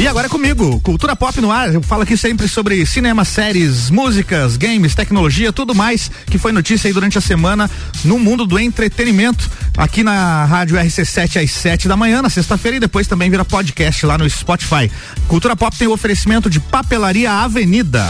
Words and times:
E 0.00 0.08
agora 0.08 0.28
é 0.28 0.30
comigo, 0.30 0.80
Cultura 0.80 1.14
Pop 1.14 1.38
no 1.42 1.52
ar. 1.52 1.74
Eu 1.74 1.82
falo 1.82 2.04
aqui 2.04 2.16
sempre 2.16 2.48
sobre 2.48 2.86
cinema, 2.86 3.22
séries, 3.22 3.90
músicas, 3.90 4.56
games, 4.56 4.94
tecnologia, 4.94 5.52
tudo 5.52 5.74
mais 5.74 6.10
que 6.24 6.38
foi 6.38 6.52
notícia 6.52 6.88
aí 6.88 6.94
durante 6.94 7.18
a 7.18 7.20
semana 7.20 7.70
no 8.02 8.18
mundo 8.18 8.46
do 8.46 8.58
entretenimento. 8.58 9.50
Aqui 9.76 10.02
na 10.02 10.46
Rádio 10.46 10.78
RC7 10.78 11.44
às 11.44 11.50
7 11.50 11.86
da 11.86 11.98
manhã, 11.98 12.22
na 12.22 12.30
sexta-feira, 12.30 12.78
e 12.78 12.80
depois 12.80 13.06
também 13.06 13.28
vira 13.28 13.44
podcast 13.44 14.06
lá 14.06 14.16
no 14.16 14.28
Spotify. 14.28 14.90
Cultura 15.28 15.54
Pop 15.54 15.76
tem 15.76 15.86
o 15.86 15.92
oferecimento 15.92 16.48
de 16.48 16.60
Papelaria 16.60 17.30
Avenida. 17.30 18.06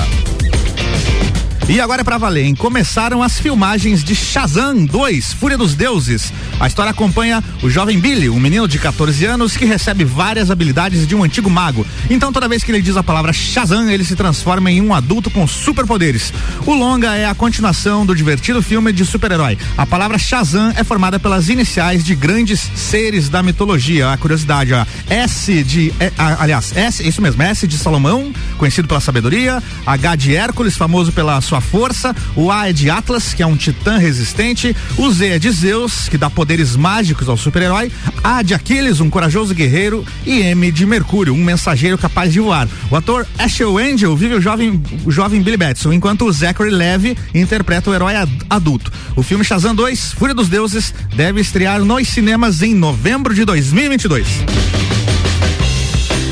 E 1.68 1.80
agora 1.80 2.00
é 2.00 2.04
pra 2.04 2.18
valer, 2.18 2.46
hein? 2.46 2.54
Começaram 2.54 3.22
as 3.22 3.38
filmagens 3.38 4.02
de 4.02 4.14
Shazam 4.14 4.84
2, 4.84 5.32
Fúria 5.34 5.56
dos 5.56 5.74
Deuses. 5.74 6.32
A 6.58 6.66
história 6.66 6.90
acompanha 6.90 7.44
o 7.62 7.70
jovem 7.70 7.98
Billy, 7.98 8.28
um 8.28 8.40
menino 8.40 8.66
de 8.66 8.76
14 8.78 9.24
anos 9.24 9.56
que 9.56 9.64
recebe 9.64 10.04
várias 10.04 10.50
habilidades 10.50 11.06
de 11.06 11.14
um 11.14 11.22
antigo 11.22 11.48
mago. 11.48 11.86
Então, 12.08 12.32
toda 12.32 12.48
vez 12.48 12.64
que 12.64 12.72
ele 12.72 12.82
diz 12.82 12.96
a 12.96 13.04
palavra 13.04 13.32
Shazam, 13.32 13.88
ele 13.88 14.04
se 14.04 14.16
transforma 14.16 14.70
em 14.70 14.80
um 14.80 14.92
adulto 14.92 15.30
com 15.30 15.46
superpoderes. 15.46 16.32
O 16.66 16.74
longa 16.74 17.14
é 17.14 17.26
a 17.26 17.34
continuação 17.36 18.04
do 18.04 18.16
divertido 18.16 18.60
filme 18.60 18.92
de 18.92 19.06
super-herói. 19.06 19.56
A 19.78 19.86
palavra 19.86 20.18
Shazam 20.18 20.72
é 20.76 20.82
formada 20.82 21.20
pelas 21.20 21.48
iniciais 21.48 22.02
de 22.02 22.16
grandes 22.16 22.68
seres 22.74 23.28
da 23.28 23.44
mitologia. 23.44 24.10
A 24.10 24.16
curiosidade, 24.16 24.74
a 24.74 24.86
S 25.08 25.62
de. 25.62 25.94
É, 26.00 26.10
aliás, 26.18 26.76
S, 26.76 27.06
isso 27.06 27.22
mesmo, 27.22 27.42
S 27.42 27.66
de 27.66 27.78
Salomão, 27.78 28.32
conhecido 28.58 28.88
pela 28.88 29.00
sabedoria, 29.00 29.62
H 29.86 30.16
de 30.16 30.34
Hércules, 30.34 30.76
famoso 30.76 31.12
pela 31.12 31.40
sua 31.50 31.60
força, 31.60 32.14
o 32.36 32.48
A 32.52 32.68
é 32.68 32.72
de 32.72 32.88
Atlas, 32.88 33.34
que 33.34 33.42
é 33.42 33.46
um 33.46 33.56
titã 33.56 33.98
resistente, 33.98 34.76
o 34.96 35.10
Z 35.10 35.30
é 35.30 35.38
de 35.38 35.50
Zeus, 35.50 36.08
que 36.08 36.16
dá 36.16 36.30
poderes 36.30 36.76
mágicos 36.76 37.28
ao 37.28 37.36
super-herói, 37.36 37.90
A 38.22 38.40
de 38.40 38.54
Aquiles, 38.54 39.00
um 39.00 39.10
corajoso 39.10 39.52
guerreiro, 39.52 40.06
e 40.24 40.42
M 40.42 40.70
de 40.70 40.86
Mercúrio, 40.86 41.34
um 41.34 41.42
mensageiro 41.42 41.98
capaz 41.98 42.32
de 42.32 42.38
voar. 42.38 42.68
O 42.88 42.94
ator 42.94 43.26
Ashel 43.36 43.76
Angel 43.78 44.16
vive 44.16 44.34
o 44.34 44.40
jovem, 44.40 44.80
o 45.04 45.10
jovem 45.10 45.42
Billy 45.42 45.56
Batson, 45.56 45.92
enquanto 45.92 46.24
o 46.24 46.32
Zachary 46.32 46.70
Levy 46.70 47.18
interpreta 47.34 47.90
o 47.90 47.94
herói 47.94 48.14
adulto. 48.48 48.92
O 49.16 49.22
filme 49.24 49.44
Shazam 49.44 49.74
2, 49.74 50.12
Fúria 50.12 50.34
dos 50.34 50.48
Deuses, 50.48 50.94
deve 51.16 51.40
estrear 51.40 51.84
nos 51.84 52.06
cinemas 52.06 52.62
em 52.62 52.74
novembro 52.76 53.34
de 53.34 53.44
2022. 53.44 54.99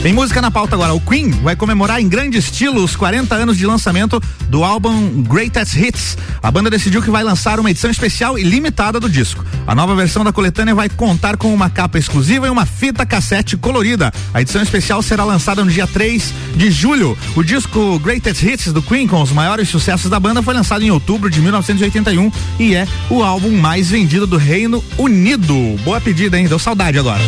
Tem 0.02 0.12
música 0.12 0.40
na 0.40 0.48
pauta 0.48 0.76
agora. 0.76 0.94
O 0.94 1.00
Queen 1.00 1.30
vai 1.30 1.56
comemorar 1.56 2.00
em 2.00 2.08
grande 2.08 2.38
estilo 2.38 2.84
os 2.84 2.94
40 2.94 3.34
anos 3.34 3.58
de 3.58 3.66
lançamento 3.66 4.22
do 4.48 4.62
álbum 4.62 5.22
Greatest 5.22 5.74
Hits. 5.74 6.16
A 6.40 6.52
banda 6.52 6.70
decidiu 6.70 7.02
que 7.02 7.10
vai 7.10 7.24
lançar 7.24 7.58
uma 7.58 7.68
edição 7.68 7.90
especial 7.90 8.38
e 8.38 8.44
limitada 8.44 9.00
do 9.00 9.10
disco. 9.10 9.44
A 9.66 9.74
nova 9.74 9.96
versão 9.96 10.22
da 10.22 10.32
coletânea 10.32 10.72
vai 10.72 10.88
contar 10.88 11.36
com 11.36 11.52
uma 11.52 11.68
capa 11.68 11.98
exclusiva 11.98 12.46
e 12.46 12.50
uma 12.50 12.64
fita 12.64 13.04
cassete 13.04 13.56
colorida. 13.56 14.12
A 14.32 14.40
edição 14.40 14.62
especial 14.62 15.02
será 15.02 15.24
lançada 15.24 15.64
no 15.64 15.70
dia 15.70 15.86
3 15.86 16.32
de 16.54 16.70
julho. 16.70 17.18
O 17.34 17.42
disco 17.42 17.98
Greatest 17.98 18.42
Hits 18.44 18.72
do 18.72 18.80
Queen, 18.80 19.08
com 19.08 19.20
os 19.20 19.32
maiores 19.32 19.68
sucessos 19.68 20.08
da 20.08 20.20
banda, 20.20 20.42
foi 20.42 20.54
lançado 20.54 20.82
em 20.82 20.92
outubro 20.92 21.28
de 21.28 21.40
1981 21.40 22.30
e 22.60 22.76
é 22.76 22.86
o 23.10 23.24
álbum 23.24 23.50
mais 23.50 23.90
vendido 23.90 24.28
do 24.28 24.36
Reino 24.36 24.82
Unido. 24.96 25.54
Boa 25.84 26.00
pedida, 26.00 26.38
hein? 26.38 26.46
Deu 26.46 26.58
saudade 26.58 27.00
agora. 27.00 27.22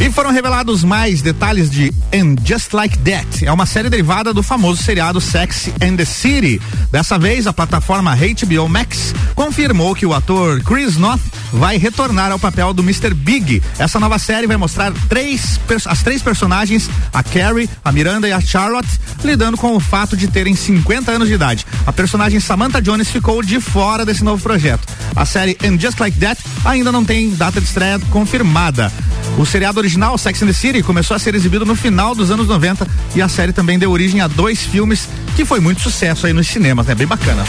E 0.00 0.10
foram 0.10 0.30
revelados 0.30 0.82
mais 0.82 1.20
detalhes 1.20 1.70
de 1.70 1.92
And 2.10 2.34
Just 2.42 2.72
Like 2.72 2.96
That. 3.00 3.44
É 3.44 3.52
uma 3.52 3.66
série 3.66 3.90
derivada 3.90 4.32
do 4.32 4.42
famoso 4.42 4.82
seriado 4.82 5.20
Sex 5.20 5.68
and 5.78 5.96
the 5.96 6.06
City. 6.06 6.58
Dessa 6.90 7.18
vez, 7.18 7.46
a 7.46 7.52
plataforma 7.52 8.16
HBO 8.16 8.66
Max 8.66 9.14
confirmou 9.34 9.94
que 9.94 10.06
o 10.06 10.14
ator 10.14 10.62
Chris 10.62 10.96
Noth 10.96 11.20
vai 11.52 11.76
retornar 11.76 12.32
ao 12.32 12.38
papel 12.38 12.72
do 12.72 12.82
Mr. 12.82 13.12
Big. 13.12 13.62
Essa 13.78 14.00
nova 14.00 14.18
série 14.18 14.46
vai 14.46 14.56
mostrar 14.56 14.90
três, 15.06 15.60
as 15.84 16.02
três 16.02 16.22
personagens, 16.22 16.88
a 17.12 17.22
Carrie, 17.22 17.68
a 17.84 17.92
Miranda 17.92 18.26
e 18.26 18.32
a 18.32 18.40
Charlotte, 18.40 18.88
lidando 19.22 19.58
com 19.58 19.76
o 19.76 19.80
fato 19.80 20.16
de 20.16 20.28
terem 20.28 20.54
50 20.54 21.12
anos 21.12 21.28
de 21.28 21.34
idade. 21.34 21.66
A 21.86 21.92
personagem 21.92 22.40
Samantha 22.40 22.80
Jones 22.80 23.10
ficou 23.10 23.42
de 23.42 23.60
fora 23.60 24.06
desse 24.06 24.24
novo 24.24 24.42
projeto. 24.42 24.88
A 25.14 25.26
série 25.26 25.58
And 25.62 25.78
Just 25.78 26.00
Like 26.00 26.18
That 26.18 26.40
ainda 26.64 26.90
não 26.90 27.04
tem 27.04 27.34
data 27.34 27.60
de 27.60 27.66
estreia 27.66 27.98
confirmada. 28.10 28.90
O 29.38 29.46
seriado 29.46 29.80
Sex 30.18 30.42
and 30.42 30.46
the 30.46 30.52
City, 30.52 30.82
começou 30.82 31.14
a 31.14 31.18
ser 31.18 31.34
exibido 31.34 31.64
no 31.64 31.74
final 31.74 32.14
dos 32.14 32.30
anos 32.30 32.46
90 32.46 32.86
e 33.14 33.22
a 33.22 33.28
série 33.28 33.52
também 33.52 33.78
deu 33.78 33.90
origem 33.90 34.20
a 34.20 34.28
dois 34.28 34.62
filmes 34.62 35.08
que 35.36 35.44
foi 35.44 35.60
muito 35.60 35.80
sucesso 35.80 36.26
aí 36.26 36.32
nos 36.32 36.46
cinemas, 36.46 36.86
né? 36.86 36.94
Bem 36.94 37.06
bacana. 37.06 37.44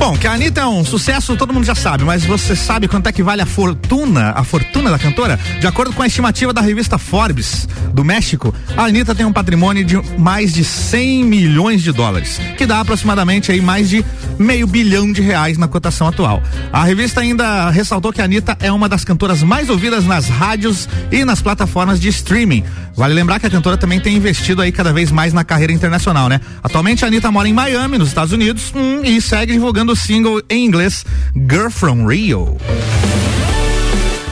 Bom, 0.00 0.16
que 0.16 0.26
a 0.26 0.32
Anitta 0.32 0.62
é 0.62 0.66
um 0.66 0.82
sucesso, 0.82 1.36
todo 1.36 1.52
mundo 1.52 1.66
já 1.66 1.74
sabe, 1.74 2.04
mas 2.04 2.24
você 2.24 2.56
sabe 2.56 2.88
quanto 2.88 3.06
é 3.06 3.12
que 3.12 3.22
vale 3.22 3.42
a 3.42 3.46
fortuna, 3.46 4.32
a 4.34 4.42
fortuna 4.42 4.90
da 4.90 4.98
cantora? 4.98 5.38
De 5.60 5.66
acordo 5.66 5.92
com 5.92 6.02
a 6.02 6.06
estimativa 6.06 6.54
da 6.54 6.62
revista 6.62 6.96
Forbes 6.96 7.68
do 7.92 8.02
México, 8.02 8.54
a 8.74 8.84
Anitta 8.84 9.14
tem 9.14 9.26
um 9.26 9.32
patrimônio 9.32 9.84
de 9.84 10.00
mais 10.18 10.54
de 10.54 10.64
100 10.64 11.24
milhões 11.24 11.82
de 11.82 11.92
dólares, 11.92 12.40
que 12.56 12.64
dá 12.64 12.80
aproximadamente 12.80 13.52
aí 13.52 13.60
mais 13.60 13.90
de 13.90 14.02
meio 14.38 14.66
bilhão 14.66 15.12
de 15.12 15.20
reais 15.20 15.58
na 15.58 15.68
cotação 15.68 16.08
atual. 16.08 16.42
A 16.72 16.82
revista 16.82 17.20
ainda 17.20 17.68
ressaltou 17.68 18.10
que 18.10 18.22
a 18.22 18.24
Anitta 18.24 18.56
é 18.58 18.72
uma 18.72 18.88
das 18.88 19.04
cantoras 19.04 19.42
mais 19.42 19.68
ouvidas 19.68 20.06
nas 20.06 20.30
rádios 20.30 20.88
e 21.12 21.26
nas 21.26 21.42
plataformas 21.42 22.00
de 22.00 22.08
streaming. 22.08 22.64
Vale 22.96 23.12
lembrar 23.12 23.38
que 23.38 23.46
a 23.46 23.50
cantora 23.50 23.76
também 23.76 24.00
tem 24.00 24.16
investido 24.16 24.62
aí 24.62 24.72
cada 24.72 24.94
vez 24.94 25.10
mais 25.10 25.34
na 25.34 25.44
carreira 25.44 25.72
internacional, 25.72 26.28
né? 26.28 26.40
Atualmente 26.62 27.04
a 27.04 27.08
Anitta 27.08 27.30
mora 27.30 27.48
em 27.48 27.52
Miami, 27.52 27.98
nos 27.98 28.08
Estados 28.08 28.32
Unidos, 28.32 28.72
hum, 28.74 29.02
e 29.04 29.20
segue 29.20 29.52
divulgando 29.52 29.89
o 29.90 29.96
single 29.96 30.40
em 30.48 30.64
inglês 30.64 31.04
Girl 31.34 31.68
from 31.68 32.06
Rio. 32.06 32.56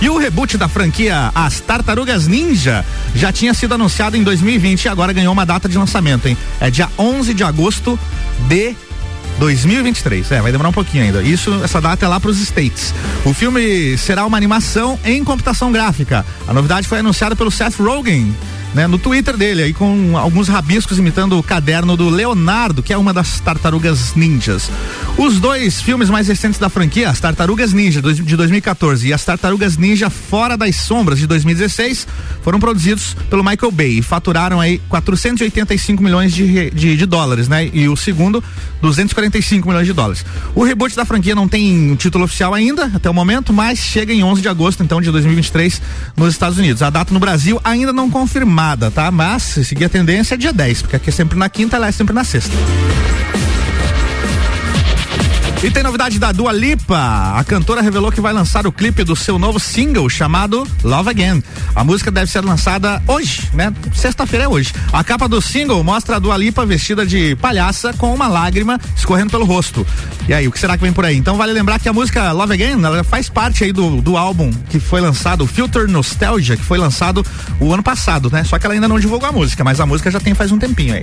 E 0.00 0.08
o 0.08 0.16
reboot 0.16 0.56
da 0.56 0.68
franquia 0.68 1.32
As 1.34 1.58
Tartarugas 1.58 2.28
Ninja 2.28 2.84
já 3.14 3.32
tinha 3.32 3.52
sido 3.52 3.74
anunciado 3.74 4.16
em 4.16 4.22
2020 4.22 4.84
e 4.84 4.88
agora 4.88 5.12
ganhou 5.12 5.32
uma 5.32 5.44
data 5.44 5.68
de 5.68 5.76
lançamento, 5.76 6.28
hein? 6.28 6.36
É 6.60 6.70
dia 6.70 6.88
11 6.96 7.34
de 7.34 7.42
agosto 7.42 7.98
de 8.48 8.76
2023. 9.40 10.30
É, 10.30 10.40
vai 10.40 10.52
demorar 10.52 10.68
um 10.68 10.72
pouquinho 10.72 11.02
ainda. 11.02 11.20
Isso, 11.22 11.52
essa 11.64 11.80
data 11.80 12.06
é 12.06 12.08
lá 12.08 12.20
para 12.20 12.30
os 12.30 12.38
States. 12.38 12.94
O 13.24 13.34
filme 13.34 13.98
será 13.98 14.24
uma 14.24 14.36
animação 14.36 14.98
em 15.04 15.24
computação 15.24 15.72
gráfica. 15.72 16.24
A 16.46 16.54
novidade 16.54 16.86
foi 16.86 17.00
anunciada 17.00 17.34
pelo 17.34 17.50
Seth 17.50 17.80
Rogen 17.80 18.32
né, 18.74 18.86
no 18.86 18.98
Twitter 18.98 19.36
dele, 19.36 19.62
aí 19.62 19.74
com 19.74 20.16
alguns 20.16 20.48
rabiscos 20.48 20.98
imitando 20.98 21.38
o 21.38 21.42
caderno 21.42 21.96
do 21.96 22.08
Leonardo, 22.08 22.82
que 22.82 22.92
é 22.92 22.96
uma 22.96 23.12
das 23.12 23.40
tartarugas 23.40 24.14
ninjas. 24.14 24.70
Os 25.18 25.40
dois 25.40 25.80
filmes 25.80 26.08
mais 26.08 26.28
recentes 26.28 26.60
da 26.60 26.68
franquia, 26.68 27.10
As 27.10 27.18
Tartarugas 27.18 27.72
Ninja 27.72 28.00
de 28.00 28.36
2014 28.36 29.08
e 29.08 29.12
As 29.12 29.24
Tartarugas 29.24 29.76
Ninja 29.76 30.08
Fora 30.08 30.56
das 30.56 30.76
Sombras 30.76 31.18
de 31.18 31.26
2016, 31.26 32.06
foram 32.40 32.60
produzidos 32.60 33.16
pelo 33.28 33.42
Michael 33.42 33.72
Bay 33.72 33.98
e 33.98 34.02
faturaram 34.02 34.60
aí 34.60 34.80
485 34.88 36.00
milhões 36.00 36.32
de, 36.32 36.70
de, 36.70 36.96
de 36.96 37.06
dólares, 37.06 37.48
né? 37.48 37.68
E 37.72 37.88
o 37.88 37.96
segundo, 37.96 38.42
245 38.80 39.66
milhões 39.66 39.86
de 39.86 39.92
dólares. 39.92 40.24
O 40.54 40.62
reboot 40.62 40.94
da 40.94 41.04
franquia 41.04 41.34
não 41.34 41.48
tem 41.48 41.96
título 41.96 42.24
oficial 42.24 42.54
ainda, 42.54 42.84
até 42.94 43.10
o 43.10 43.14
momento, 43.14 43.52
mas 43.52 43.80
chega 43.80 44.12
em 44.12 44.22
11 44.22 44.40
de 44.40 44.48
agosto, 44.48 44.84
então, 44.84 45.00
de 45.00 45.10
2023, 45.10 45.82
nos 46.16 46.32
Estados 46.32 46.58
Unidos. 46.58 46.80
A 46.80 46.90
data 46.90 47.12
no 47.12 47.18
Brasil 47.18 47.60
ainda 47.64 47.92
não 47.92 48.08
confirmada 48.08 48.38
confirmada, 48.38 48.90
tá? 48.90 49.10
Mas 49.10 49.42
se 49.42 49.64
seguir 49.64 49.86
a 49.86 49.88
tendência 49.88 50.34
é 50.34 50.38
dia 50.38 50.52
10, 50.52 50.82
porque 50.82 50.96
aqui 50.96 51.10
é 51.10 51.12
sempre 51.12 51.38
na 51.38 51.48
quinta, 51.48 51.78
lá 51.78 51.88
é 51.88 51.92
sempre 51.92 52.14
na 52.14 52.24
sexta. 52.24 52.54
E 55.60 55.72
tem 55.72 55.82
novidade 55.82 56.20
da 56.20 56.30
Dua 56.30 56.52
Lipa. 56.52 57.34
A 57.36 57.42
cantora 57.42 57.82
revelou 57.82 58.12
que 58.12 58.20
vai 58.20 58.32
lançar 58.32 58.64
o 58.64 58.70
clipe 58.70 59.02
do 59.02 59.16
seu 59.16 59.40
novo 59.40 59.58
single 59.58 60.08
chamado 60.08 60.64
Love 60.84 61.10
Again. 61.10 61.42
A 61.74 61.82
música 61.82 62.12
deve 62.12 62.30
ser 62.30 62.44
lançada 62.44 63.02
hoje, 63.08 63.50
né? 63.52 63.74
Sexta-feira 63.92 64.44
é 64.44 64.48
hoje. 64.48 64.72
A 64.92 65.02
capa 65.02 65.28
do 65.28 65.42
single 65.42 65.82
mostra 65.82 66.14
a 66.14 66.18
Dua 66.20 66.36
Lipa 66.36 66.64
vestida 66.64 67.04
de 67.04 67.34
palhaça 67.36 67.92
com 67.92 68.14
uma 68.14 68.28
lágrima 68.28 68.78
escorrendo 68.96 69.32
pelo 69.32 69.44
rosto. 69.44 69.84
E 70.28 70.32
aí, 70.32 70.46
o 70.46 70.52
que 70.52 70.60
será 70.60 70.76
que 70.76 70.84
vem 70.84 70.92
por 70.92 71.04
aí? 71.04 71.16
Então 71.16 71.36
vale 71.36 71.52
lembrar 71.52 71.80
que 71.80 71.88
a 71.88 71.92
música 71.92 72.30
Love 72.30 72.52
Again, 72.52 72.84
ela 72.84 73.02
faz 73.02 73.28
parte 73.28 73.64
aí 73.64 73.72
do, 73.72 74.00
do 74.00 74.16
álbum 74.16 74.52
que 74.70 74.78
foi 74.78 75.00
lançado, 75.00 75.42
o 75.42 75.46
Filter 75.48 75.88
Nostalgia, 75.88 76.56
que 76.56 76.64
foi 76.64 76.78
lançado 76.78 77.26
o 77.58 77.74
ano 77.74 77.82
passado, 77.82 78.30
né? 78.30 78.44
Só 78.44 78.60
que 78.60 78.66
ela 78.66 78.74
ainda 78.74 78.86
não 78.86 79.00
divulgou 79.00 79.28
a 79.28 79.32
música, 79.32 79.64
mas 79.64 79.80
a 79.80 79.86
música 79.86 80.08
já 80.08 80.20
tem 80.20 80.34
faz 80.34 80.52
um 80.52 80.58
tempinho 80.58 80.94
aí. 80.94 81.02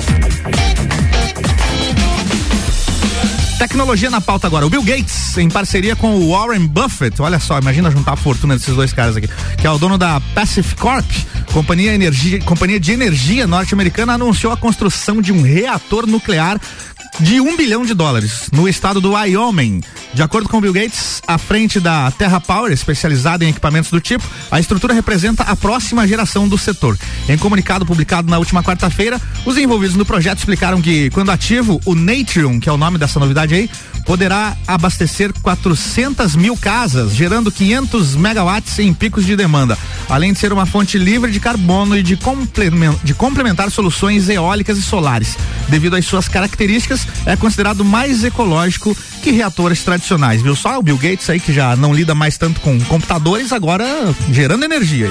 Tecnologia 3.58 4.10
na 4.10 4.20
pauta 4.20 4.48
agora. 4.48 4.66
O 4.66 4.70
Bill 4.70 4.84
Gates, 4.84 5.38
em 5.38 5.50
parceria 5.50 5.96
com 5.96 6.16
o 6.16 6.32
Warren 6.32 6.68
Buffett, 6.68 7.22
olha 7.22 7.40
só, 7.40 7.58
imagina 7.58 7.90
juntar 7.90 8.14
a 8.14 8.18
fortuna 8.18 8.58
desses 8.58 8.76
dois 8.76 8.92
caras 8.92 9.16
aqui, 9.16 9.30
que 9.58 9.66
é 9.66 9.72
o 9.72 9.78
dono 9.78 9.98
da 9.98 10.20
Pacific 10.34 10.80
Corp, 10.80 11.10
companhia, 11.54 11.94
energia, 11.94 12.42
companhia 12.42 12.80
de 12.80 12.92
energia 12.92 13.48
norte-americana, 13.48 14.14
anunciou 14.14 14.52
a 14.52 14.58
construção 14.58 15.22
de 15.22 15.32
um 15.32 15.42
reator 15.42 16.06
nuclear 16.06 16.60
de 17.20 17.40
um 17.40 17.56
bilhão 17.56 17.86
de 17.86 17.94
dólares 17.94 18.50
no 18.52 18.68
estado 18.68 19.00
do 19.00 19.14
Wyoming. 19.14 19.82
De 20.16 20.24
acordo 20.24 20.48
com 20.48 20.62
Bill 20.62 20.72
Gates, 20.72 21.22
à 21.28 21.38
frente 21.38 21.78
da 21.78 22.10
Terra 22.10 22.40
Power, 22.40 22.72
especializada 22.72 23.44
em 23.44 23.50
equipamentos 23.50 23.92
do 23.92 24.00
tipo, 24.00 24.24
a 24.50 24.62
estrutura 24.62 24.94
representa 24.94 25.44
a 25.44 25.58
próxima 25.58 26.08
geração 26.08 26.48
do 26.48 26.58
setor. 26.58 26.98
Em 27.28 27.38
comunicado 27.38 27.86
publicado 27.86 28.32
na 28.32 28.38
última 28.38 28.64
quarta-feira, 28.64 29.20
os 29.46 29.58
envolvidos 29.58 29.98
no 29.98 30.06
projeto 30.06 30.38
explicaram 30.38 30.82
que, 30.82 31.10
quando 31.10 31.32
ativo, 31.32 31.82
o 31.84 31.94
Natrium, 31.94 32.62
que 32.62 32.70
é 32.70 32.72
o 32.72 32.78
nome 32.78 32.98
dessa 32.98 33.20
novidade 33.20 33.56
aí, 33.56 33.70
poderá 34.06 34.56
abastecer 34.68 35.34
400 35.42 36.36
mil 36.36 36.56
casas, 36.56 37.14
gerando 37.14 37.52
500 37.52 38.16
megawatts 38.16 38.78
em 38.80 38.94
picos 38.94 39.26
de 39.26 39.36
demanda, 39.36 39.78
além 40.08 40.32
de 40.32 40.40
ser 40.40 40.54
uma 40.54 40.66
fonte 40.66 40.98
livre 40.98 41.32
de 41.32 41.40
carbono 41.40 41.98
e 41.98 42.04
de, 42.04 42.18
de 43.04 43.14
complementar 43.14 43.72
soluções 43.72 44.30
eólicas 44.30 44.78
e 44.78 44.82
solares. 44.82 45.36
Devido 45.68 45.96
às 45.96 46.06
suas 46.06 46.28
características, 46.30 47.08
é 47.26 47.36
considerado 47.36 47.84
mais 47.84 48.24
ecológico 48.24 48.96
que 49.24 49.32
reatores 49.32 49.84
tradicionais. 49.84 50.42
Viu 50.42 50.56
só 50.56 50.78
o 50.78 50.84
Bill 50.84 50.98
Gates 50.98 51.30
aí 51.30 51.40
que 51.40 51.52
já 51.52 51.76
não 51.76 51.94
lida 51.94 52.14
mais 52.14 52.38
tanto 52.38 52.62
com 52.62 52.80
computadores, 52.82 53.52
agora 53.52 53.86
gerando 54.32 54.64
energia. 54.64 55.10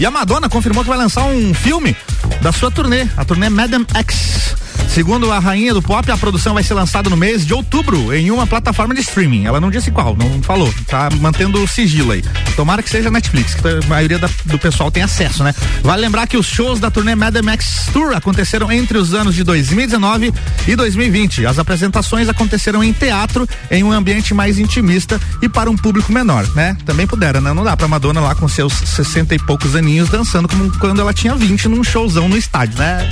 E 0.00 0.06
a 0.06 0.10
Madonna 0.10 0.48
confirmou 0.48 0.82
que 0.82 0.88
vai 0.88 0.98
lançar 0.98 1.24
um 1.26 1.52
filme 1.52 1.94
da 2.42 2.52
sua 2.52 2.70
turnê, 2.70 3.06
a 3.16 3.24
turnê 3.24 3.48
Madam 3.48 3.84
X. 3.94 4.56
Segundo 4.90 5.30
a 5.30 5.38
rainha 5.38 5.72
do 5.72 5.80
pop, 5.80 6.10
a 6.10 6.16
produção 6.16 6.52
vai 6.52 6.64
ser 6.64 6.74
lançada 6.74 7.08
no 7.08 7.16
mês 7.16 7.46
de 7.46 7.54
outubro 7.54 8.12
em 8.12 8.28
uma 8.32 8.44
plataforma 8.44 8.92
de 8.92 9.00
streaming. 9.00 9.46
Ela 9.46 9.60
não 9.60 9.70
disse 9.70 9.88
qual, 9.88 10.16
não 10.16 10.42
falou. 10.42 10.72
Tá 10.88 11.08
mantendo 11.20 11.62
o 11.62 11.68
sigilo 11.68 12.10
aí. 12.10 12.24
Tomara 12.56 12.82
que 12.82 12.90
seja 12.90 13.08
Netflix, 13.08 13.54
que 13.54 13.68
a 13.68 13.86
maioria 13.88 14.18
da, 14.18 14.28
do 14.46 14.58
pessoal 14.58 14.90
tem 14.90 15.04
acesso, 15.04 15.44
né? 15.44 15.54
Vale 15.82 16.02
lembrar 16.02 16.26
que 16.26 16.36
os 16.36 16.44
shows 16.44 16.80
da 16.80 16.90
turnê 16.90 17.14
Mad 17.14 17.36
Max 17.36 17.88
Tour 17.92 18.16
aconteceram 18.16 18.70
entre 18.72 18.98
os 18.98 19.14
anos 19.14 19.36
de 19.36 19.44
2019 19.44 20.34
e 20.66 20.74
2020. 20.74 21.46
As 21.46 21.60
apresentações 21.60 22.28
aconteceram 22.28 22.82
em 22.82 22.92
teatro, 22.92 23.48
em 23.70 23.84
um 23.84 23.92
ambiente 23.92 24.34
mais 24.34 24.58
intimista 24.58 25.20
e 25.40 25.48
para 25.48 25.70
um 25.70 25.76
público 25.76 26.12
menor, 26.12 26.44
né? 26.56 26.76
Também 26.84 27.06
puderam, 27.06 27.40
né? 27.40 27.52
Não 27.52 27.62
dá 27.62 27.76
pra 27.76 27.86
Madonna 27.86 28.20
lá 28.20 28.34
com 28.34 28.48
seus 28.48 28.72
60 28.72 29.36
e 29.36 29.38
poucos 29.38 29.76
aninhos 29.76 30.08
dançando 30.08 30.48
como 30.48 30.68
quando 30.78 31.00
ela 31.00 31.14
tinha 31.14 31.36
20 31.36 31.68
num 31.68 31.84
showzão 31.84 32.28
no 32.28 32.36
estádio, 32.36 32.76
né? 32.76 33.08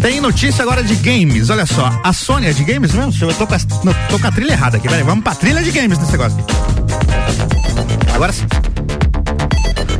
Tem 0.00 0.20
notícia 0.20 0.62
agora 0.62 0.82
de 0.82 0.94
games, 0.96 1.50
olha 1.50 1.66
só. 1.66 2.00
A 2.04 2.12
Sony 2.12 2.46
é 2.46 2.52
de 2.52 2.64
games 2.64 2.92
mesmo? 2.92 3.12
Eu 3.20 3.34
tô 3.34 3.46
com 3.46 3.54
a, 3.54 3.58
tô 4.08 4.18
com 4.18 4.26
a 4.26 4.32
trilha 4.32 4.52
errada 4.52 4.76
aqui, 4.76 4.88
peraí. 4.88 5.02
Vamos 5.02 5.24
pra 5.24 5.34
trilha 5.34 5.62
de 5.62 5.70
games 5.70 5.98
nesse 5.98 6.12
negócio. 6.12 6.38
Agora 8.14 8.32
sim. 8.32 8.46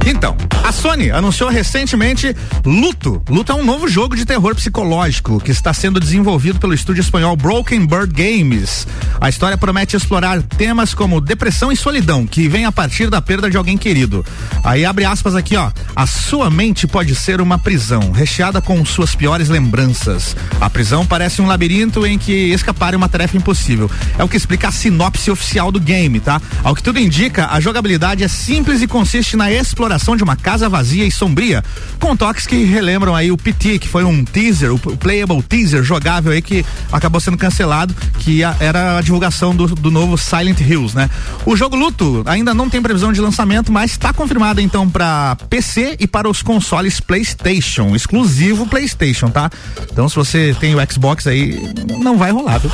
Então, 0.07 0.37
a 0.63 0.71
Sony 0.71 1.11
anunciou 1.11 1.51
recentemente 1.51 2.35
Luto. 2.65 3.21
Luto 3.29 3.51
é 3.51 3.55
um 3.55 3.65
novo 3.65 3.89
jogo 3.89 4.15
de 4.15 4.25
terror 4.25 4.55
psicológico 4.55 5.41
que 5.41 5.51
está 5.51 5.75
sendo 5.75 5.99
desenvolvido 5.99 6.61
pelo 6.61 6.73
estúdio 6.73 7.01
espanhol 7.01 7.37
Broken 7.37 7.87
Bird 7.87 8.13
Games. 8.13 8.87
A 9.21 9.29
história 9.29 9.57
promete 9.57 9.97
explorar 9.97 10.43
temas 10.43 10.95
como 10.95 11.21
depressão 11.21 11.73
e 11.73 11.77
solidão, 11.77 12.27
que 12.27 12.49
vem 12.49 12.65
a 12.65 12.73
partir 12.73 13.09
da 13.09 13.21
perda 13.21 13.51
de 13.51 13.57
alguém 13.57 13.79
querido. 13.79 14.25
Aí 14.63 14.85
abre 14.85 15.05
aspas 15.05 15.35
aqui, 15.35 15.57
ó. 15.57 15.71
A 15.95 16.07
sua 16.07 16.51
mente 16.51 16.87
pode 16.87 17.15
ser 17.15 17.41
uma 17.41 17.59
prisão, 17.59 18.11
recheada 18.13 18.61
com 18.61 18.85
suas 18.85 19.15
piores 19.15 19.49
lembranças. 19.49 20.37
A 20.61 20.69
prisão 20.69 21.07
parece 21.07 21.41
um 21.41 21.47
labirinto 21.47 22.07
em 22.07 22.19
que 22.19 22.33
escapar 22.53 22.95
é 22.95 22.97
uma 22.97 23.09
tarefa 23.09 23.37
impossível. 23.37 23.91
É 24.19 24.25
o 24.25 24.29
que 24.29 24.37
explica 24.37 24.69
a 24.69 24.73
sinopse 24.73 25.31
oficial 25.31 25.73
do 25.73 25.81
game, 25.81 26.21
tá? 26.21 26.41
Ao 26.63 26.75
que 26.75 26.83
tudo 26.83 26.99
indica, 26.99 27.49
a 27.51 27.61
jogabilidade 27.61 28.23
é 28.23 28.29
simples 28.29 28.83
e 28.83 28.87
consiste 28.87 29.37
na 29.37 29.51
exploração 29.51 30.17
de 30.17 30.23
uma 30.23 30.37
casa 30.37 30.69
vazia 30.69 31.05
e 31.05 31.11
sombria, 31.11 31.65
com 31.99 32.17
toques 32.17 32.47
que 32.47 32.65
relembram 32.65 33.15
aí 33.15 33.33
o 33.33 33.37
PT, 33.37 33.79
que 33.79 33.89
foi 33.89 34.05
um 34.05 34.25
teaser, 34.25 34.73
o 34.73 34.79
playable 34.79 35.43
teaser 35.43 35.83
jogável 35.83 36.33
aí 36.33 36.43
que 36.43 36.65
acabou 36.93 37.21
sendo 37.21 37.37
cancelado, 37.37 37.95
que 38.19 38.43
era 38.43 39.01
divulgação 39.07 39.55
do, 39.55 39.67
do, 39.69 39.91
novo 39.91 40.19
Silent 40.19 40.61
Hills, 40.61 40.95
né? 40.95 41.09
O 41.45 41.57
jogo 41.57 41.77
Luto 41.77 42.23
ainda 42.27 42.53
não 42.53 42.69
tem 42.69 42.83
previsão 42.83 43.13
de 43.13 43.21
lançamento, 43.21 43.73
mas 43.73 43.93
está 43.93 44.13
confirmado 44.13 44.61
então 44.61 44.89
para 44.89 45.37
PC 45.49 45.97
e 45.99 46.07
para 46.07 46.29
os 46.29 46.43
consoles 46.43 47.01
PlayStation, 47.01 47.95
exclusivo 47.95 48.67
PlayStation, 48.67 49.31
tá? 49.31 49.51
Então 49.91 50.09
se 50.09 50.17
você 50.17 50.55
tem 50.61 50.75
o 50.75 50.93
Xbox 50.93 51.27
aí, 51.27 51.59
não 51.99 52.19
vai 52.19 52.31
rolar, 52.31 52.59
viu? 52.59 52.71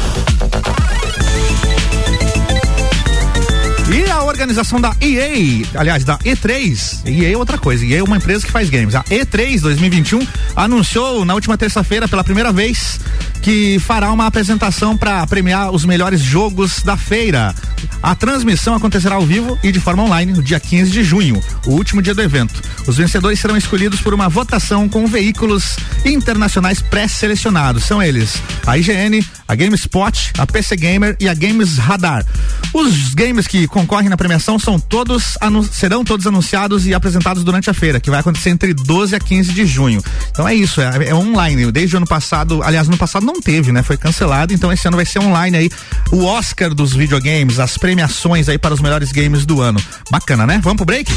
E 3.94 4.11
a 4.11 4.23
organização 4.23 4.81
da 4.81 4.96
EA, 5.02 5.67
aliás, 5.75 6.02
da 6.02 6.17
E3, 6.19 7.06
EA 7.06 7.34
é 7.34 7.37
outra 7.37 7.58
coisa, 7.58 7.84
EA 7.84 7.99
é 7.99 8.02
uma 8.02 8.17
empresa 8.17 8.46
que 8.46 8.50
faz 8.50 8.70
games. 8.70 8.94
A 8.94 9.02
E3 9.05 9.61
2021 9.61 10.26
anunciou 10.56 11.26
na 11.26 11.34
última 11.34 11.58
terça-feira 11.58 12.08
pela 12.08 12.25
primeira 12.25 12.50
vez 12.50 12.99
que 13.43 13.79
fará 13.81 14.12
uma 14.12 14.27
apresentação 14.27 14.97
para 14.97 15.27
premiar 15.27 15.73
os 15.73 15.85
melhores 15.85 16.21
jogos 16.21 16.83
da 16.83 16.97
feira. 16.97 17.53
A 18.02 18.14
transmissão 18.14 18.75
acontecerá 18.75 19.17
ao 19.17 19.26
vivo 19.26 19.58
e 19.62 19.73
de 19.73 19.81
forma 19.81 20.02
online 20.02 20.32
no 20.32 20.43
dia 20.43 20.58
15 20.58 20.90
de 20.90 21.02
junho, 21.05 21.43
o 21.67 21.70
último 21.70 22.02
dia 22.02 22.14
do 22.14 22.23
evento. 22.23 22.61
Os 22.87 22.96
vencedores 22.96 23.38
serão 23.38 23.56
escolhidos 23.56 24.00
por 24.00 24.14
uma 24.14 24.29
votação 24.29 24.88
com 24.88 25.06
veículos 25.06 25.76
internacionais 26.05 26.81
pré-selecionados. 26.81 27.84
São 27.84 28.02
eles 28.02 28.40
a 28.67 28.76
IGN, 28.76 29.25
a 29.46 29.55
GameSpot, 29.55 30.32
a 30.38 30.46
PC 30.46 30.76
Gamer 30.76 31.17
e 31.20 31.29
a 31.29 31.34
Games 31.34 31.79
Radar. 31.79 32.25
Os 32.73 33.14
games 33.14 33.46
que 33.46 33.67
concorrem 33.67 34.08
na 34.08 34.17
premiação 34.17 34.58
são 34.58 34.79
todos 34.79 35.37
serão 35.70 36.05
todos 36.05 36.26
anunciados 36.26 36.87
e 36.87 36.94
apresentados 36.94 37.44
durante 37.44 37.69
a 37.69 37.75
feira, 37.75 38.00
que 38.00 38.11
vai 38.11 38.20
acontecer 38.20 38.50
entre 38.50 38.73
12 38.73 39.14
a 39.14 39.20
15 39.20 39.52
de 39.52 39.67
junho. 39.67 40.02
Então 40.31 40.49
é 40.49 40.55
isso, 40.55 40.81
é, 40.81 41.08
é 41.08 41.14
online. 41.14 41.70
Desde 41.70 41.94
o 41.94 41.99
ano 41.99 42.06
passado, 42.06 42.62
aliás, 42.62 42.88
no 42.88 42.96
passado 42.96 43.26
não 43.26 43.40
teve, 43.40 43.73
né? 43.73 43.82
Foi 43.82 43.96
cancelado, 43.96 44.55
então 44.55 44.73
esse 44.73 44.87
ano 44.88 44.96
vai 44.96 45.05
ser 45.05 45.19
online 45.19 45.56
aí. 45.56 45.70
O 46.11 46.25
Oscar 46.25 46.75
dos 46.75 46.94
videogames, 46.94 47.58
as 47.58 47.72
premiações 47.77 48.49
aí 48.49 48.59
para 48.59 48.75
os 48.75 48.81
melhores 48.81 49.13
games 49.13 49.45
do 49.45 49.61
ano. 49.61 49.83
Bacana, 50.11 50.47
né? 50.47 50.61
Vamos 50.63 50.77
pro 50.77 50.87
break? 50.87 51.13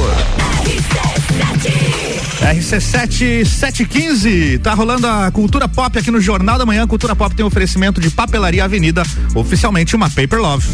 RC7 2.42 3.44
715, 3.44 4.58
tá 4.58 4.74
rolando 4.74 5.06
a 5.06 5.30
Cultura 5.30 5.68
Pop 5.68 5.96
aqui 5.96 6.10
no 6.10 6.20
Jornal 6.20 6.58
da 6.58 6.66
Manhã. 6.66 6.86
Cultura 6.86 7.14
Pop 7.14 7.34
tem 7.34 7.46
oferecimento 7.46 8.00
de 8.00 8.10
Papelaria 8.10 8.64
Avenida, 8.64 9.04
oficialmente 9.34 9.94
uma 9.94 10.10
Paper 10.10 10.40
Love. 10.40 10.66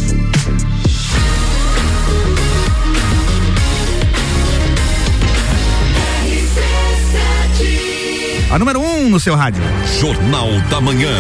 A 8.50 8.58
número 8.58 8.80
1 8.80 8.84
um 8.84 9.10
no 9.10 9.20
seu 9.20 9.34
rádio. 9.34 9.62
Jornal 10.00 10.48
da 10.70 10.80
Manhã. 10.80 11.12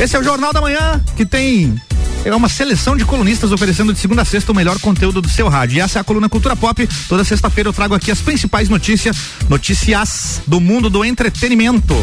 Esse 0.00 0.16
é 0.16 0.18
o 0.18 0.24
Jornal 0.24 0.54
da 0.54 0.60
Manhã, 0.62 1.04
que 1.14 1.26
tem 1.26 1.78
é 2.24 2.34
uma 2.34 2.48
seleção 2.48 2.96
de 2.96 3.04
colunistas 3.04 3.52
oferecendo 3.52 3.92
de 3.92 3.98
segunda 3.98 4.22
a 4.22 4.24
sexta 4.24 4.52
o 4.52 4.54
melhor 4.54 4.78
conteúdo 4.78 5.20
do 5.20 5.28
seu 5.28 5.48
rádio. 5.48 5.76
E 5.76 5.80
essa 5.80 5.98
é 5.98 6.00
a 6.00 6.04
coluna 6.04 6.28
Cultura 6.28 6.56
Pop. 6.56 6.88
Toda 7.08 7.24
sexta-feira 7.24 7.68
eu 7.68 7.74
trago 7.74 7.94
aqui 7.94 8.10
as 8.10 8.20
principais 8.20 8.70
notícias, 8.70 9.16
notícias 9.50 10.40
do 10.46 10.60
mundo 10.60 10.88
do 10.88 11.04
entretenimento. 11.04 11.94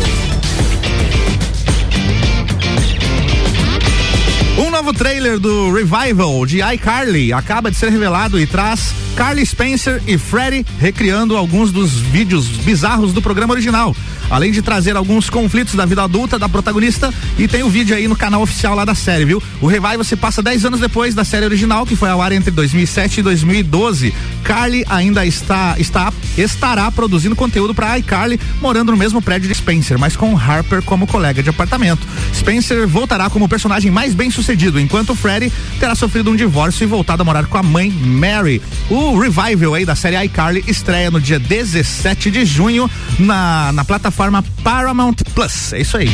Novo 4.77 4.93
trailer 4.93 5.39
do 5.39 5.73
Revival 5.73 6.45
de 6.45 6.61
iCarly. 6.61 7.33
Acaba 7.33 7.71
de 7.71 7.77
ser 7.77 7.89
revelado 7.89 8.39
e 8.39 8.45
traz 8.45 8.93
Carly 9.17 9.43
Spencer 9.43 9.99
e 10.05 10.15
Freddie 10.15 10.63
recriando 10.79 11.35
alguns 11.35 11.71
dos 11.71 11.93
vídeos 11.93 12.45
bizarros 12.45 13.11
do 13.11 13.21
programa 13.21 13.55
original 13.55 13.95
além 14.29 14.51
de 14.51 14.61
trazer 14.61 14.95
alguns 14.95 15.29
conflitos 15.29 15.75
da 15.75 15.85
vida 15.85 16.03
adulta 16.03 16.37
da 16.37 16.49
protagonista 16.49 17.13
e 17.37 17.47
tem 17.47 17.63
o 17.63 17.69
vídeo 17.69 17.95
aí 17.95 18.07
no 18.07 18.15
canal 18.15 18.41
oficial 18.41 18.75
lá 18.75 18.85
da 18.85 18.95
série, 18.95 19.25
viu? 19.25 19.41
O 19.61 19.67
Revival 19.67 20.03
se 20.03 20.15
passa 20.15 20.41
10 20.41 20.65
anos 20.65 20.79
depois 20.79 21.15
da 21.15 21.23
série 21.23 21.45
original, 21.45 21.85
que 21.85 21.95
foi 21.95 22.09
ao 22.09 22.21
ar 22.21 22.31
entre 22.31 22.51
2007 22.51 23.19
e 23.19 23.23
2012. 23.23 24.13
Carly 24.43 24.85
ainda 24.89 25.25
está, 25.25 25.75
está 25.77 26.11
estará 26.37 26.89
produzindo 26.91 27.35
conteúdo 27.35 27.73
para 27.73 27.97
iCarly, 27.99 28.39
morando 28.61 28.91
no 28.91 28.97
mesmo 28.97 29.21
prédio 29.21 29.47
de 29.47 29.55
Spencer, 29.55 29.97
mas 29.97 30.15
com 30.15 30.37
Harper 30.37 30.81
como 30.83 31.07
colega 31.07 31.41
de 31.41 31.49
apartamento. 31.49 32.05
Spencer 32.33 32.87
voltará 32.87 33.29
como 33.29 33.49
personagem 33.49 33.91
mais 33.91 34.13
bem 34.13 34.29
sucedido, 34.29 34.79
enquanto 34.79 35.15
Freddy 35.15 35.51
terá 35.79 35.95
sofrido 35.95 36.31
um 36.31 36.35
divórcio 36.35 36.83
e 36.83 36.87
voltado 36.87 37.21
a 37.21 37.25
morar 37.25 37.45
com 37.47 37.57
a 37.57 37.63
mãe 37.63 37.89
Mary. 37.89 38.61
O 38.89 39.06
revival 39.15 39.73
aí 39.73 39.85
da 39.85 39.95
série 39.95 40.21
iCarly 40.25 40.63
estreia 40.67 41.11
no 41.11 41.21
dia 41.21 41.39
17 41.39 42.31
de 42.31 42.45
junho 42.45 42.89
na, 43.19 43.71
na 43.73 43.85
plataforma 43.85 44.07
plataforma 44.07 44.43
Paramount 44.63 45.15
Plus. 45.35 45.73
É 45.73 45.81
isso 45.81 45.97
aí. 45.97 46.09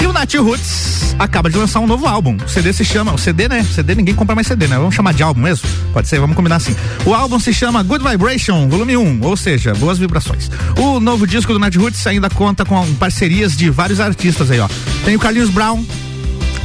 E 0.00 0.06
o 0.06 0.12
Nat 0.12 0.34
Roots 0.34 1.14
acaba 1.18 1.48
de 1.48 1.56
lançar 1.56 1.80
um 1.80 1.86
novo 1.86 2.06
álbum. 2.06 2.36
O 2.36 2.48
CD 2.48 2.72
se 2.72 2.84
chama. 2.84 3.12
O 3.14 3.18
CD, 3.18 3.48
né? 3.48 3.60
O 3.60 3.74
CD 3.74 3.94
ninguém 3.94 4.14
compra 4.14 4.34
mais 4.34 4.46
CD, 4.46 4.66
né? 4.66 4.76
Vamos 4.76 4.94
chamar 4.94 5.14
de 5.14 5.22
álbum 5.22 5.40
mesmo? 5.40 5.68
Pode 5.92 6.08
ser, 6.08 6.18
vamos 6.20 6.36
combinar 6.36 6.56
assim. 6.56 6.74
O 7.04 7.14
álbum 7.14 7.38
se 7.38 7.54
chama 7.54 7.82
Good 7.82 8.04
Vibration, 8.06 8.68
volume 8.68 8.96
1, 8.96 9.20
ou 9.22 9.36
seja, 9.36 9.74
boas 9.74 9.98
vibrações. 9.98 10.50
O 10.78 11.00
novo 11.00 11.26
disco 11.26 11.52
do 11.52 11.58
Nat 11.58 11.74
Roots 11.76 12.06
ainda 12.06 12.28
conta 12.28 12.64
com 12.64 12.94
parcerias 12.94 13.56
de 13.56 13.70
vários 13.70 14.00
artistas 14.00 14.50
aí, 14.50 14.60
ó. 14.60 14.68
Tem 15.04 15.16
o 15.16 15.18
Carlinhos 15.18 15.50
Brown, 15.50 15.84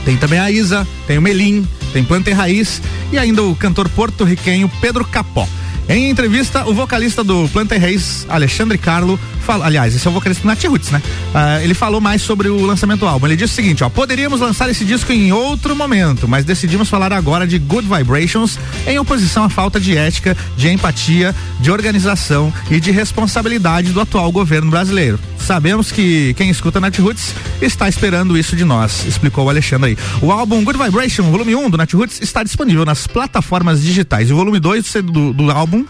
tem 0.06 0.18
também 0.18 0.40
a 0.40 0.52
Isa, 0.52 0.88
tem 1.08 1.18
o 1.18 1.22
Melim, 1.22 1.68
tem 1.92 2.04
Planta 2.04 2.30
e 2.30 2.34
Raiz 2.34 2.82
e 3.12 3.18
ainda 3.18 3.44
o 3.44 3.56
cantor 3.56 3.90
porto-riquenho 3.90 4.70
Pedro 4.80 5.06
Capó. 5.06 5.48
Em 5.92 6.10
entrevista, 6.10 6.66
o 6.70 6.74
vocalista 6.74 7.22
do 7.22 7.50
Planta 7.50 7.78
Reis, 7.78 8.26
Alexandre 8.30 8.78
Carlo, 8.78 9.20
fala, 9.42 9.66
aliás, 9.66 9.94
esse 9.94 10.08
é 10.08 10.10
o 10.10 10.14
vocalista 10.14 10.42
do 10.42 10.48
Nat 10.48 10.64
Roots, 10.64 10.90
né? 10.90 11.02
Uh, 11.36 11.64
ele 11.66 11.74
falou 11.74 12.00
mais 12.00 12.22
sobre 12.22 12.48
o 12.48 12.66
lançamento 12.66 13.02
do 13.02 13.08
álbum. 13.08 13.28
Ele 13.28 13.36
disse 13.36 13.52
o 13.52 13.56
seguinte, 13.58 13.84
ó, 13.84 13.90
poderíamos 13.90 14.40
lançar 14.40 14.70
esse 14.70 14.86
disco 14.86 15.12
em 15.12 15.34
outro 15.34 15.76
momento, 15.76 16.30
mas 16.30 16.46
decidimos 16.46 16.90
falar 16.90 17.12
agora 17.12 17.46
de 17.46 17.60
Good 17.60 17.90
Vibrations 17.90 18.58
em 18.88 18.98
oposição 19.00 19.44
à 19.44 19.50
falta 19.50 19.82
de 19.82 19.98
ética, 19.98 20.38
de 20.56 20.70
empatia, 20.70 21.36
de 21.60 21.70
organização 21.70 22.54
e 22.70 22.80
de 22.80 22.90
responsabilidade 22.92 23.92
do 23.92 24.00
atual 24.00 24.32
governo 24.32 24.72
brasileiro. 24.72 25.20
Sabemos 25.38 25.92
que 25.92 26.34
quem 26.36 26.50
escuta 26.50 26.80
Nat 26.80 26.98
Roots 27.00 27.34
está 27.62 27.90
esperando 27.90 28.38
isso 28.38 28.56
de 28.56 28.64
nós, 28.64 29.06
explicou 29.06 29.46
o 29.46 29.50
Alexandre 29.50 29.90
aí. 29.90 29.98
O 30.22 30.32
álbum 30.32 30.64
Good 30.64 30.82
Vibration, 30.82 31.24
volume 31.24 31.56
1 31.56 31.70
do 31.70 31.78
Nat 31.78 31.92
Roots, 31.94 32.22
está 32.22 32.44
disponível 32.44 32.86
nas 32.86 33.08
plataformas 33.08 33.82
digitais. 33.82 34.32
O 34.32 34.36
volume 34.36 34.60
2 34.60 34.94
do, 35.04 35.34
do 35.34 35.52
álbum 35.52 35.81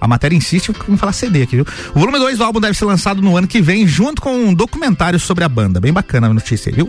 a 0.00 0.08
matéria 0.08 0.36
insiste 0.36 0.72
em 0.88 0.96
falar 0.96 1.12
CD 1.12 1.42
aqui, 1.42 1.56
viu? 1.56 1.66
O 1.94 1.98
volume 1.98 2.18
2 2.18 2.38
do 2.38 2.44
álbum 2.44 2.60
deve 2.60 2.76
ser 2.76 2.84
lançado 2.84 3.22
no 3.22 3.36
ano 3.36 3.46
que 3.46 3.60
vem, 3.60 3.86
junto 3.86 4.20
com 4.22 4.34
um 4.34 4.54
documentário 4.54 5.18
sobre 5.18 5.44
a 5.44 5.48
banda. 5.48 5.80
Bem 5.80 5.92
bacana 5.92 6.26
a 6.26 6.34
notícia, 6.34 6.72
viu? 6.72 6.88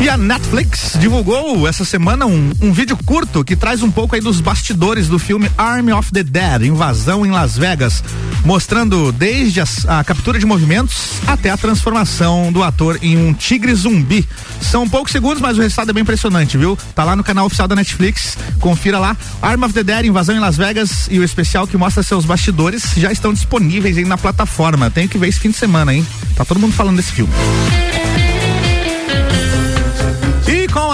E 0.00 0.08
a 0.08 0.16
Netflix 0.16 0.96
divulgou 1.00 1.66
essa 1.66 1.84
semana 1.84 2.24
um, 2.24 2.52
um, 2.62 2.72
vídeo 2.72 2.96
curto 3.04 3.42
que 3.42 3.56
traz 3.56 3.82
um 3.82 3.90
pouco 3.90 4.14
aí 4.14 4.20
dos 4.20 4.40
bastidores 4.40 5.08
do 5.08 5.18
filme 5.18 5.50
Army 5.58 5.92
of 5.92 6.12
the 6.12 6.22
Dead, 6.22 6.62
Invasão 6.62 7.26
em 7.26 7.32
Las 7.32 7.58
Vegas, 7.58 8.04
mostrando 8.44 9.10
desde 9.10 9.60
a, 9.60 10.04
captura 10.04 10.38
de 10.38 10.46
movimentos 10.46 11.14
até 11.26 11.50
a 11.50 11.56
transformação 11.56 12.52
do 12.52 12.62
ator 12.62 12.96
em 13.02 13.16
um 13.16 13.34
tigre 13.34 13.74
zumbi. 13.74 14.26
São 14.60 14.88
poucos 14.88 15.10
segundos, 15.10 15.40
mas 15.40 15.58
o 15.58 15.62
resultado 15.62 15.90
é 15.90 15.92
bem 15.92 16.02
impressionante, 16.02 16.56
viu? 16.56 16.78
Tá 16.94 17.02
lá 17.02 17.16
no 17.16 17.24
canal 17.24 17.46
oficial 17.46 17.66
da 17.66 17.74
Netflix, 17.74 18.38
confira 18.60 19.00
lá. 19.00 19.16
Army 19.42 19.64
of 19.64 19.74
the 19.74 19.82
Dead, 19.82 20.06
Invasão 20.06 20.36
em 20.36 20.40
Las 20.40 20.56
Vegas 20.56 21.08
e 21.10 21.18
o 21.18 21.24
especial 21.24 21.66
que 21.66 21.76
mostra 21.76 22.04
seus 22.04 22.24
bastidores 22.24 22.92
já 22.96 23.10
estão 23.10 23.32
disponíveis 23.32 23.98
aí 23.98 24.04
na 24.04 24.16
plataforma. 24.16 24.90
Tenho 24.90 25.08
que 25.08 25.18
ver 25.18 25.28
esse 25.28 25.40
fim 25.40 25.50
de 25.50 25.56
semana, 25.56 25.92
hein? 25.92 26.06
Tá 26.36 26.44
todo 26.44 26.60
mundo 26.60 26.72
falando 26.72 26.96
desse 26.96 27.10
filme. 27.10 27.32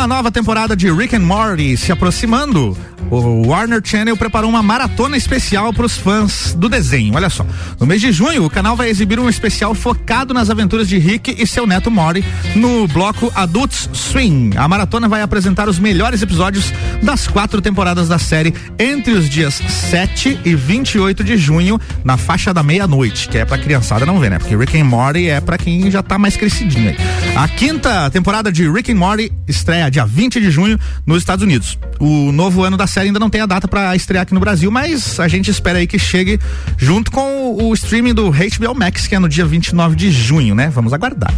A 0.05 0.07
nova 0.07 0.31
temporada 0.31 0.77
de 0.77 0.93
Rick 0.93 1.17
and 1.17 1.23
Morty 1.23 1.79
se 1.79 1.91
aproximando, 1.91 2.77
o 3.11 3.49
Warner 3.49 3.81
Channel 3.83 4.17
preparou 4.17 4.51
uma 4.51 4.63
maratona 4.63 5.17
especial 5.17 5.73
para 5.73 5.87
os 5.87 5.97
fãs 5.97 6.55
do 6.55 6.69
desenho. 6.69 7.15
Olha 7.15 7.31
só. 7.31 7.47
No 7.79 7.87
mês 7.87 8.01
de 8.01 8.13
junho, 8.13 8.45
o 8.45 8.51
canal 8.51 8.77
vai 8.77 8.89
exibir 8.89 9.19
um 9.19 9.29
especial 9.29 9.75
focado 9.75 10.35
nas 10.35 10.51
aventuras 10.51 10.89
de 10.89 10.99
Rick 10.99 11.35
e 11.39 11.47
seu 11.47 11.67
neto 11.67 11.91
Morty 11.91 12.25
no 12.55 12.87
bloco 12.89 13.33
Adults 13.35 13.89
Swing. 13.93 14.57
A 14.57 14.67
maratona 14.67 15.09
vai 15.09 15.23
apresentar 15.23 15.69
os 15.69 15.79
melhores 15.79 16.23
episódios 16.23 16.73
das 17.03 17.27
quatro 17.27 17.61
temporadas 17.61 18.09
da 18.09 18.19
série 18.19 18.55
entre 18.79 19.13
os 19.13 19.29
dias 19.29 19.55
7 19.55 20.41
e 20.45 20.55
28 20.55 21.23
de 21.23 21.37
junho, 21.37 21.81
na 22.05 22.17
faixa 22.17 22.53
da 22.53 22.63
meia-noite, 22.63 23.29
que 23.29 23.39
é 23.39 23.45
pra 23.45 23.59
criançada 23.59 24.07
não 24.07 24.19
ver, 24.19 24.31
né? 24.31 24.39
Porque 24.39 24.57
Rick 24.57 24.79
and 24.79 24.85
Morty 24.85 25.29
é 25.29 25.41
para 25.41 25.59
quem 25.59 25.91
já 25.91 26.03
tá 26.03 26.19
mais 26.19 26.37
crescidinho 26.37 26.91
aí. 26.91 26.97
A 27.37 27.49
quinta 27.49 28.11
temporada 28.11 28.51
de 28.51 28.71
Rick 28.71 28.93
and 28.93 28.97
Morty 28.97 29.33
estreia 29.47 29.91
dia 29.91 30.07
20 30.07 30.41
de 30.41 30.51
junho 30.51 30.79
nos 31.07 31.19
Estados 31.19 31.43
Unidos. 31.43 31.79
O 32.01 32.33
novo 32.33 32.63
ano 32.63 32.77
da 32.77 32.87
série 32.95 33.09
ainda 33.09 33.19
não 33.19 33.29
tem 33.29 33.41
a 33.41 33.47
data 33.47 33.67
para 33.67 33.97
estrear 33.97 34.23
aqui 34.23 34.33
no 34.33 34.39
Brasil, 34.39 34.71
mas 34.71 35.19
a 35.19 35.27
gente 35.27 35.51
espera 35.51 35.81
aí 35.81 35.87
que 35.87 35.99
chegue 35.99 36.39
junto 36.79 37.11
com 37.11 37.57
o 37.61 37.75
streaming 37.75 38.15
do 38.15 38.31
HBO 38.31 38.73
Max, 38.73 39.09
que 39.09 39.17
é 39.17 39.19
no 39.19 39.29
dia 39.29 39.45
29 39.45 39.97
de 39.97 40.13
junho, 40.13 40.55
né? 40.55 40.71
Vamos 40.73 40.93
aguardar. 40.93 41.35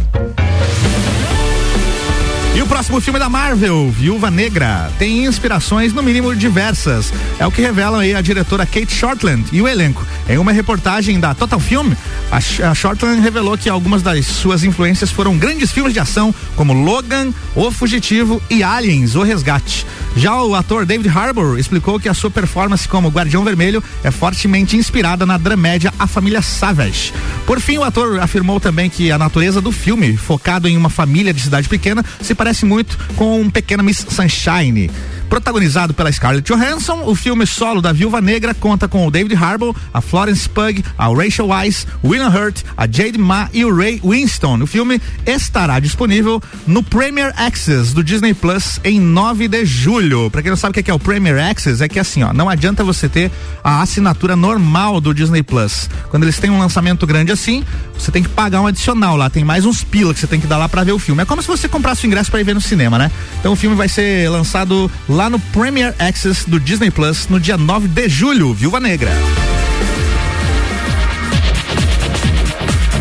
E 2.55 2.61
o 2.61 2.65
próximo 2.65 2.99
filme 3.01 3.19
da 3.19 3.27
Marvel, 3.27 3.89
Viúva 3.89 4.29
Negra, 4.29 4.91
tem 4.99 5.25
inspirações 5.25 5.93
no 5.93 6.03
mínimo 6.03 6.35
diversas. 6.35 7.11
É 7.39 7.45
o 7.45 7.51
que 7.51 7.61
revelam 7.61 7.99
aí 7.99 8.15
a 8.15 8.21
diretora 8.21 8.65
Kate 8.65 8.91
Shortland 8.91 9.45
e 9.51 9.59
o 9.59 9.67
elenco. 9.67 10.05
Em 10.29 10.37
uma 10.37 10.51
reportagem 10.51 11.19
da 11.19 11.33
Total 11.33 11.59
Film, 11.59 11.91
a, 12.31 12.73
Shortland 12.73 13.21
revelou 13.21 13.57
que 13.57 13.69
algumas 13.69 14.01
das 14.01 14.25
suas 14.25 14.63
influências 14.63 15.11
foram 15.11 15.37
grandes 15.37 15.71
filmes 15.71 15.93
de 15.93 15.99
ação, 15.99 16.33
como 16.55 16.73
Logan, 16.73 17.31
O 17.55 17.71
Fugitivo 17.71 18.41
e 18.49 18.63
Aliens, 18.63 19.15
O 19.15 19.21
Resgate. 19.21 19.85
Já 20.17 20.41
o 20.41 20.55
ator 20.55 20.83
David 20.83 21.15
Harbour 21.15 21.59
explicou 21.59 21.99
que 21.99 22.09
a 22.09 22.13
sua 22.13 22.31
performance 22.31 22.89
como 22.89 23.09
Guardião 23.09 23.43
Vermelho 23.43 23.83
é 24.03 24.09
fortemente 24.09 24.75
inspirada 24.75 25.27
na 25.27 25.37
dramédia 25.37 25.93
A 25.99 26.07
Família 26.07 26.41
Savage. 26.41 27.13
Por 27.45 27.61
fim, 27.61 27.77
o 27.77 27.83
ator 27.83 28.19
afirmou 28.19 28.59
também 28.59 28.89
que 28.89 29.11
a 29.11 29.17
natureza 29.19 29.61
do 29.61 29.71
filme, 29.71 30.17
focado 30.17 30.67
em 30.67 30.75
uma 30.75 30.89
família 30.89 31.31
de 31.31 31.39
cidade 31.39 31.69
pequena, 31.69 32.03
se 32.19 32.33
parece 32.33 32.65
muito 32.65 32.97
com 33.15 33.39
um 33.39 33.49
Pequena 33.49 33.83
Miss 33.83 34.07
Sunshine. 34.09 34.89
Protagonizado 35.29 35.93
pela 35.93 36.11
Scarlett 36.11 36.51
Johansson, 36.51 37.03
o 37.05 37.13
filme 37.13 37.45
solo 37.45 37.81
da 37.81 37.91
Viúva 37.91 38.21
Negra 38.21 38.53
conta 38.53 38.87
com 38.87 39.05
o 39.05 39.11
David 39.11 39.35
Harbour, 39.35 39.75
a 39.93 39.99
Florence 39.99 40.47
Pugh, 40.47 40.81
a 40.97 41.07
Rachel 41.07 41.47
Weisz, 41.47 41.85
William 42.03 42.29
Hurt, 42.29 42.61
a 42.77 42.85
Jade 42.85 43.17
Ma 43.17 43.49
e 43.53 43.65
o 43.65 43.75
Ray 43.75 44.01
Winston. 44.03 44.61
O 44.63 44.67
filme 44.67 45.01
estará 45.25 45.79
disponível 45.79 46.41
no 46.65 46.81
Premier 46.81 47.33
Access 47.35 47.93
do 47.93 48.03
Disney 48.03 48.33
Plus 48.33 48.79
em 48.83 48.99
9 48.99 49.49
de 49.49 49.65
julho. 49.65 50.31
Para 50.31 50.41
quem 50.41 50.49
não 50.49 50.57
sabe 50.57 50.79
o 50.79 50.83
que 50.83 50.89
é 50.89 50.93
o 50.93 50.99
Premier 50.99 51.37
Access, 51.39 51.83
é 51.83 51.89
que 51.89 51.99
assim, 51.99 52.23
ó, 52.23 52.31
não 52.31 52.47
adianta 52.47 52.83
você 52.83 53.09
ter 53.09 53.29
a 53.61 53.81
assinatura 53.81 54.35
normal 54.35 55.01
do 55.01 55.13
Disney 55.13 55.43
Plus. 55.43 55.89
Quando 56.09 56.23
eles 56.23 56.39
têm 56.39 56.49
um 56.49 56.59
lançamento 56.59 57.05
grande 57.05 57.33
assim, 57.33 57.65
você 57.97 58.11
tem 58.11 58.23
que 58.23 58.29
pagar 58.29 58.61
um 58.61 58.67
adicional 58.67 59.17
lá, 59.17 59.29
tem 59.29 59.43
mais 59.43 59.65
uns 59.65 59.83
pila 59.83 60.13
que 60.13 60.19
você 60.19 60.27
tem 60.27 60.39
que 60.39 60.47
dar 60.47 60.57
lá 60.57 60.69
para 60.69 60.83
ver 60.83 60.93
o 60.93 60.99
filme. 60.99 61.21
É 61.21 61.25
como 61.25 61.41
se 61.41 61.47
você 61.47 61.67
comprasse 61.67 62.05
o 62.05 62.07
ingresso 62.07 62.31
para 62.31 62.39
ir 62.39 62.43
ver 62.43 62.55
no 62.55 62.61
cinema, 62.61 62.97
né? 62.97 63.11
Então 63.39 63.51
o 63.51 63.55
filme 63.55 63.75
vai 63.75 63.89
ser 63.89 64.29
lançado 64.29 64.89
lá 65.09 65.16
no 65.17 65.39
Premier 65.51 65.95
Access 65.97 66.45
do 66.45 66.59
Disney 66.59 66.91
Plus 66.91 67.27
no 67.27 67.39
dia 67.39 67.57
9 67.57 67.87
de 67.87 68.07
julho, 68.07 68.53
Viúva 68.53 68.79
Negra. 68.79 69.09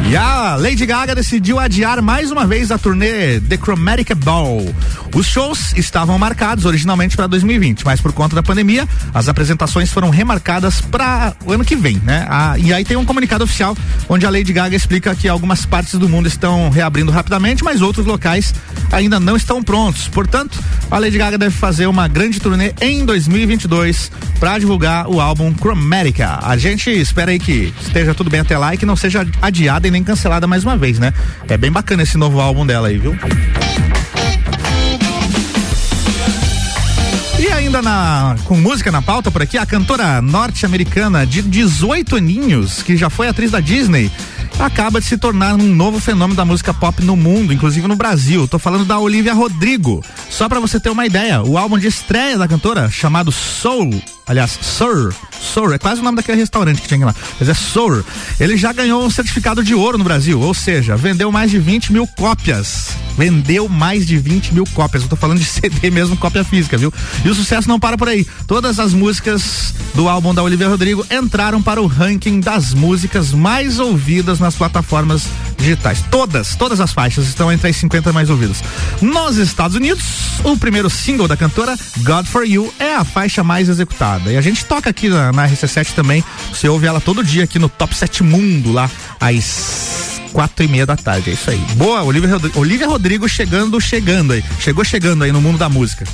E 0.09 0.17
a 0.17 0.55
Lady 0.55 0.87
Gaga 0.87 1.17
decidiu 1.17 1.59
adiar 1.59 2.01
mais 2.01 2.31
uma 2.31 2.47
vez 2.47 2.71
a 2.71 2.79
turnê 2.79 3.41
The 3.41 3.57
Chromatic 3.57 4.15
Ball. 4.15 4.65
Os 5.13 5.27
shows 5.27 5.73
estavam 5.77 6.17
marcados 6.17 6.65
originalmente 6.65 7.17
para 7.17 7.27
2020, 7.27 7.85
mas 7.85 8.01
por 8.01 8.13
conta 8.13 8.37
da 8.37 8.43
pandemia, 8.43 8.87
as 9.13 9.29
apresentações 9.29 9.91
foram 9.91 10.09
remarcadas 10.09 10.81
para 10.81 11.35
o 11.45 11.53
ano 11.53 11.65
que 11.65 11.75
vem, 11.75 12.01
né? 12.05 12.25
Ah, 12.31 12.55
e 12.57 12.73
aí 12.73 12.85
tem 12.85 12.97
um 12.97 13.05
comunicado 13.05 13.43
oficial 13.43 13.77
onde 14.09 14.25
a 14.25 14.31
Lady 14.31 14.53
Gaga 14.53 14.77
explica 14.77 15.13
que 15.15 15.27
algumas 15.27 15.67
partes 15.67 15.95
do 15.99 16.09
mundo 16.09 16.29
estão 16.29 16.71
reabrindo 16.71 17.11
rapidamente, 17.11 17.65
mas 17.65 17.83
outros 17.83 18.07
locais 18.07 18.55
ainda 18.93 19.19
não 19.19 19.37
estão 19.37 19.61
prontos. 19.61 20.07
Portanto, 20.07 20.57
a 20.89 20.99
Lady 21.01 21.19
Gaga 21.19 21.37
deve 21.37 21.57
fazer 21.57 21.87
uma 21.87 22.07
grande 22.07 22.39
turnê 22.39 22.73
em 22.81 23.05
2022 23.05 24.13
para 24.39 24.59
divulgar 24.59 25.09
o 25.09 25.21
álbum 25.21 25.53
Chromatica. 25.55 26.39
A 26.43 26.57
gente 26.57 26.91
espera 26.91 27.33
aí 27.33 27.39
que 27.39 27.75
esteja 27.81 28.15
tudo 28.15 28.31
bem 28.31 28.41
até 28.41 28.57
lá 28.57 28.75
e 28.75 28.79
que 28.79 28.87
não 28.87 28.95
seja 28.95 29.27
adiada 29.43 29.89
nem 29.97 30.05
cancelada 30.05 30.47
mais 30.47 30.63
uma 30.63 30.77
vez, 30.77 30.99
né? 30.99 31.13
É 31.49 31.57
bem 31.57 31.73
bacana 31.73 32.03
esse 32.03 32.19
novo 32.19 32.39
álbum 32.39 32.67
dela 32.67 32.89
aí, 32.89 32.99
viu? 32.99 33.17
E 37.39 37.49
ainda 37.49 37.81
na, 37.81 38.37
com 38.45 38.57
música 38.57 38.93
na 38.93 39.01
pauta 39.01 39.31
por 39.31 39.41
aqui, 39.41 39.57
a 39.57 39.65
cantora 39.65 40.21
norte-americana 40.21 41.27
de 41.27 41.41
18 41.41 42.17
aninhos, 42.17 42.83
que 42.83 42.97
já 42.97 43.09
foi 43.09 43.29
atriz 43.29 43.51
da 43.51 43.61
Disney, 43.61 44.11
acaba 44.59 45.01
de 45.01 45.07
se 45.07 45.17
tornar 45.17 45.55
um 45.55 45.75
novo 45.75 45.99
fenômeno 45.99 46.37
da 46.37 46.45
música 46.45 46.75
pop 46.75 47.03
no 47.03 47.17
mundo, 47.17 47.53
inclusive 47.53 47.89
no 47.89 47.97
Brasil. 47.97 48.47
Tô 48.47 48.59
falando 48.59 48.85
da 48.85 48.99
Olivia 48.99 49.33
Rodrigo. 49.33 50.05
Só 50.29 50.47
para 50.47 50.61
você 50.61 50.79
ter 50.79 50.91
uma 50.91 51.07
ideia, 51.07 51.43
o 51.43 51.57
álbum 51.57 51.79
de 51.79 51.87
estreia 51.87 52.37
da 52.37 52.49
cantora, 52.49 52.91
chamado 52.91 53.33
Soul, 53.33 53.91
aliás, 54.27 54.59
Sir, 54.61 55.15
Sir, 55.41 55.73
é 55.73 55.79
quase 55.79 56.01
o 56.01 56.05
nome 56.05 56.17
daquele 56.17 56.39
restaurante 56.39 56.83
que 56.83 56.89
tinha 56.89 57.07
lá, 57.07 57.15
mas 57.39 57.49
é 57.49 57.55
Sir. 57.55 58.05
Ele 58.41 58.57
já 58.57 58.73
ganhou 58.73 59.05
um 59.05 59.11
certificado 59.11 59.63
de 59.63 59.75
ouro 59.75 59.97
no 59.97 60.05
Brasil, 60.05 60.41
ou 60.41 60.53
seja, 60.53 60.97
vendeu 60.97 61.31
mais 61.31 61.51
de 61.51 61.59
20 61.59 61.93
mil 61.93 62.07
cópias. 62.07 62.91
Vendeu 63.17 63.69
mais 63.69 64.07
de 64.07 64.19
20 64.19 64.53
mil 64.53 64.65
cópias. 64.75 65.03
Eu 65.03 65.09
tô 65.09 65.17
falando 65.17 65.39
de 65.39 65.45
CD 65.47 65.91
mesmo, 65.91 66.17
cópia 66.17 66.45
física, 66.45 66.77
viu? 66.77 66.93
E 67.25 67.29
o 67.29 67.35
sucesso 67.35 67.69
não 67.69 67.81
para 67.81 67.97
por 67.97 68.09
aí. 68.09 68.27
Todas 68.47 68.79
as 68.79 68.93
músicas 68.93 69.75
do 69.95 70.09
álbum 70.09 70.35
da 70.35 70.43
Olivia 70.43 70.69
Rodrigo 70.69 71.07
entraram 71.11 71.63
para 71.63 71.81
o 71.81 71.87
ranking 71.87 72.41
das 72.41 72.75
músicas 72.75 73.33
mais 73.33 73.79
ouvidas 73.79 74.39
nas 74.39 74.55
plataformas 74.55 75.23
digitais. 75.57 76.03
Todas, 76.11 76.55
todas 76.57 76.81
as 76.81 76.93
faixas 76.93 77.27
estão 77.27 77.51
entre 77.53 77.69
as 77.69 77.77
50 77.77 78.13
mais 78.13 78.31
ouvidas. 78.31 78.63
Nos 79.01 79.37
Estados 79.37 79.77
Unidos, 79.77 80.05
o 80.45 80.57
primeiro 80.57 80.89
single 80.89 81.29
da 81.29 81.37
cantora, 81.37 81.77
God 81.99 82.27
for 82.27 82.45
You, 82.45 82.73
é 82.79 82.95
a 82.95 83.05
faixa 83.05 83.43
mais 83.43 83.69
executada. 83.69 84.31
E 84.33 84.37
a 84.37 84.41
gente 84.41 84.65
toca 84.65 84.91
aqui 84.91 85.09
na, 85.09 85.33
na 85.33 85.49
RC7 85.49 85.93
também. 85.95 86.25
Você 86.53 86.69
ouve 86.69 86.87
ela 86.87 87.01
todo 87.01 87.25
dia 87.25 87.45
aqui 87.45 87.59
no 87.59 87.69
Top 87.69 87.95
7 87.95 88.23
Mundo, 88.23 88.73
lá 88.73 88.91
às 89.21 90.21
quatro 90.33 90.65
e 90.65 90.69
meia 90.69 90.85
da 90.85 90.97
tarde. 90.97 91.31
É 91.31 91.33
isso 91.33 91.51
aí. 91.51 91.59
Boa, 91.77 92.03
Olivia, 92.03 92.31
Rodrigo, 92.31 92.61
Olivia 92.61 92.87
Rodrigo 92.87 93.29
chegando, 93.29 93.81
chegando 93.81 94.33
aí. 94.33 94.45
Chegou 94.61 94.85
chegando 94.85 95.25
aí 95.25 95.33
no 95.33 95.41
mundo 95.41 95.59
da 95.59 95.69
música. 95.69 96.05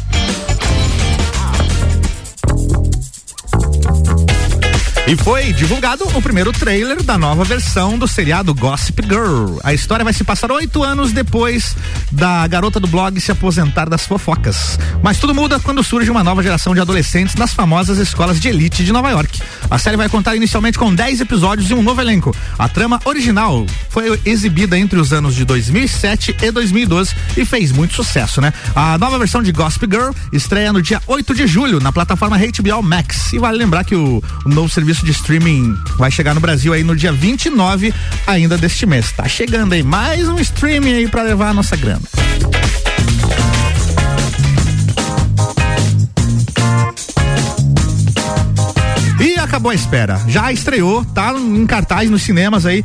E 5.04 5.16
foi 5.16 5.52
divulgado 5.52 6.04
o 6.16 6.22
primeiro 6.22 6.52
trailer 6.52 7.02
da 7.02 7.18
nova 7.18 7.42
versão 7.42 7.98
do 7.98 8.06
seriado 8.06 8.54
Gossip 8.54 9.02
Girl. 9.02 9.58
A 9.64 9.74
história 9.74 10.04
vai 10.04 10.12
se 10.12 10.22
passar 10.22 10.52
oito 10.52 10.80
anos 10.84 11.10
depois 11.10 11.76
da 12.12 12.46
garota 12.46 12.78
do 12.78 12.86
blog 12.86 13.20
se 13.20 13.32
aposentar 13.32 13.88
das 13.88 14.06
fofocas. 14.06 14.78
Mas 15.02 15.18
tudo 15.18 15.34
muda 15.34 15.58
quando 15.58 15.82
surge 15.82 16.08
uma 16.08 16.22
nova 16.22 16.40
geração 16.40 16.72
de 16.72 16.80
adolescentes 16.80 17.34
nas 17.34 17.52
famosas 17.52 17.98
escolas 17.98 18.38
de 18.38 18.48
elite 18.48 18.84
de 18.84 18.92
Nova 18.92 19.10
York. 19.10 19.31
A 19.72 19.78
série 19.78 19.96
vai 19.96 20.06
contar 20.06 20.36
inicialmente 20.36 20.78
com 20.78 20.94
10 20.94 21.22
episódios 21.22 21.70
e 21.70 21.72
um 21.72 21.82
novo 21.82 21.98
elenco. 21.98 22.36
A 22.58 22.68
trama 22.68 23.00
original 23.06 23.64
foi 23.88 24.20
exibida 24.22 24.78
entre 24.78 24.98
os 24.98 25.14
anos 25.14 25.34
de 25.34 25.46
2007 25.46 26.36
e 26.42 26.50
2012 26.50 27.14
e 27.38 27.42
fez 27.46 27.72
muito 27.72 27.94
sucesso, 27.94 28.42
né? 28.42 28.52
A 28.76 28.98
nova 28.98 29.18
versão 29.18 29.42
de 29.42 29.50
Gossip 29.50 29.86
Girl 29.90 30.10
estreia 30.30 30.74
no 30.74 30.82
dia 30.82 31.00
8 31.06 31.34
de 31.34 31.46
julho 31.46 31.80
na 31.80 31.90
plataforma 31.90 32.36
HBO 32.36 32.82
Max. 32.82 33.32
E 33.32 33.38
vale 33.38 33.56
lembrar 33.56 33.82
que 33.82 33.94
o, 33.94 34.22
o 34.44 34.48
novo 34.50 34.68
serviço 34.68 35.06
de 35.06 35.12
streaming 35.12 35.74
vai 35.96 36.10
chegar 36.10 36.34
no 36.34 36.40
Brasil 36.40 36.74
aí 36.74 36.84
no 36.84 36.94
dia 36.94 37.10
29 37.10 37.94
ainda 38.26 38.58
deste 38.58 38.84
mês. 38.84 39.10
Tá 39.12 39.26
chegando 39.26 39.72
aí 39.72 39.82
mais 39.82 40.28
um 40.28 40.38
streaming 40.38 40.96
aí 40.96 41.08
para 41.08 41.22
levar 41.22 41.48
a 41.48 41.54
nossa 41.54 41.76
grana. 41.76 42.02
Acabou 49.52 49.70
a 49.70 49.74
espera. 49.74 50.18
Já 50.26 50.50
estreou, 50.50 51.04
tá 51.04 51.34
em 51.34 51.66
cartaz 51.66 52.08
nos 52.08 52.22
cinemas 52.22 52.64
aí 52.64 52.82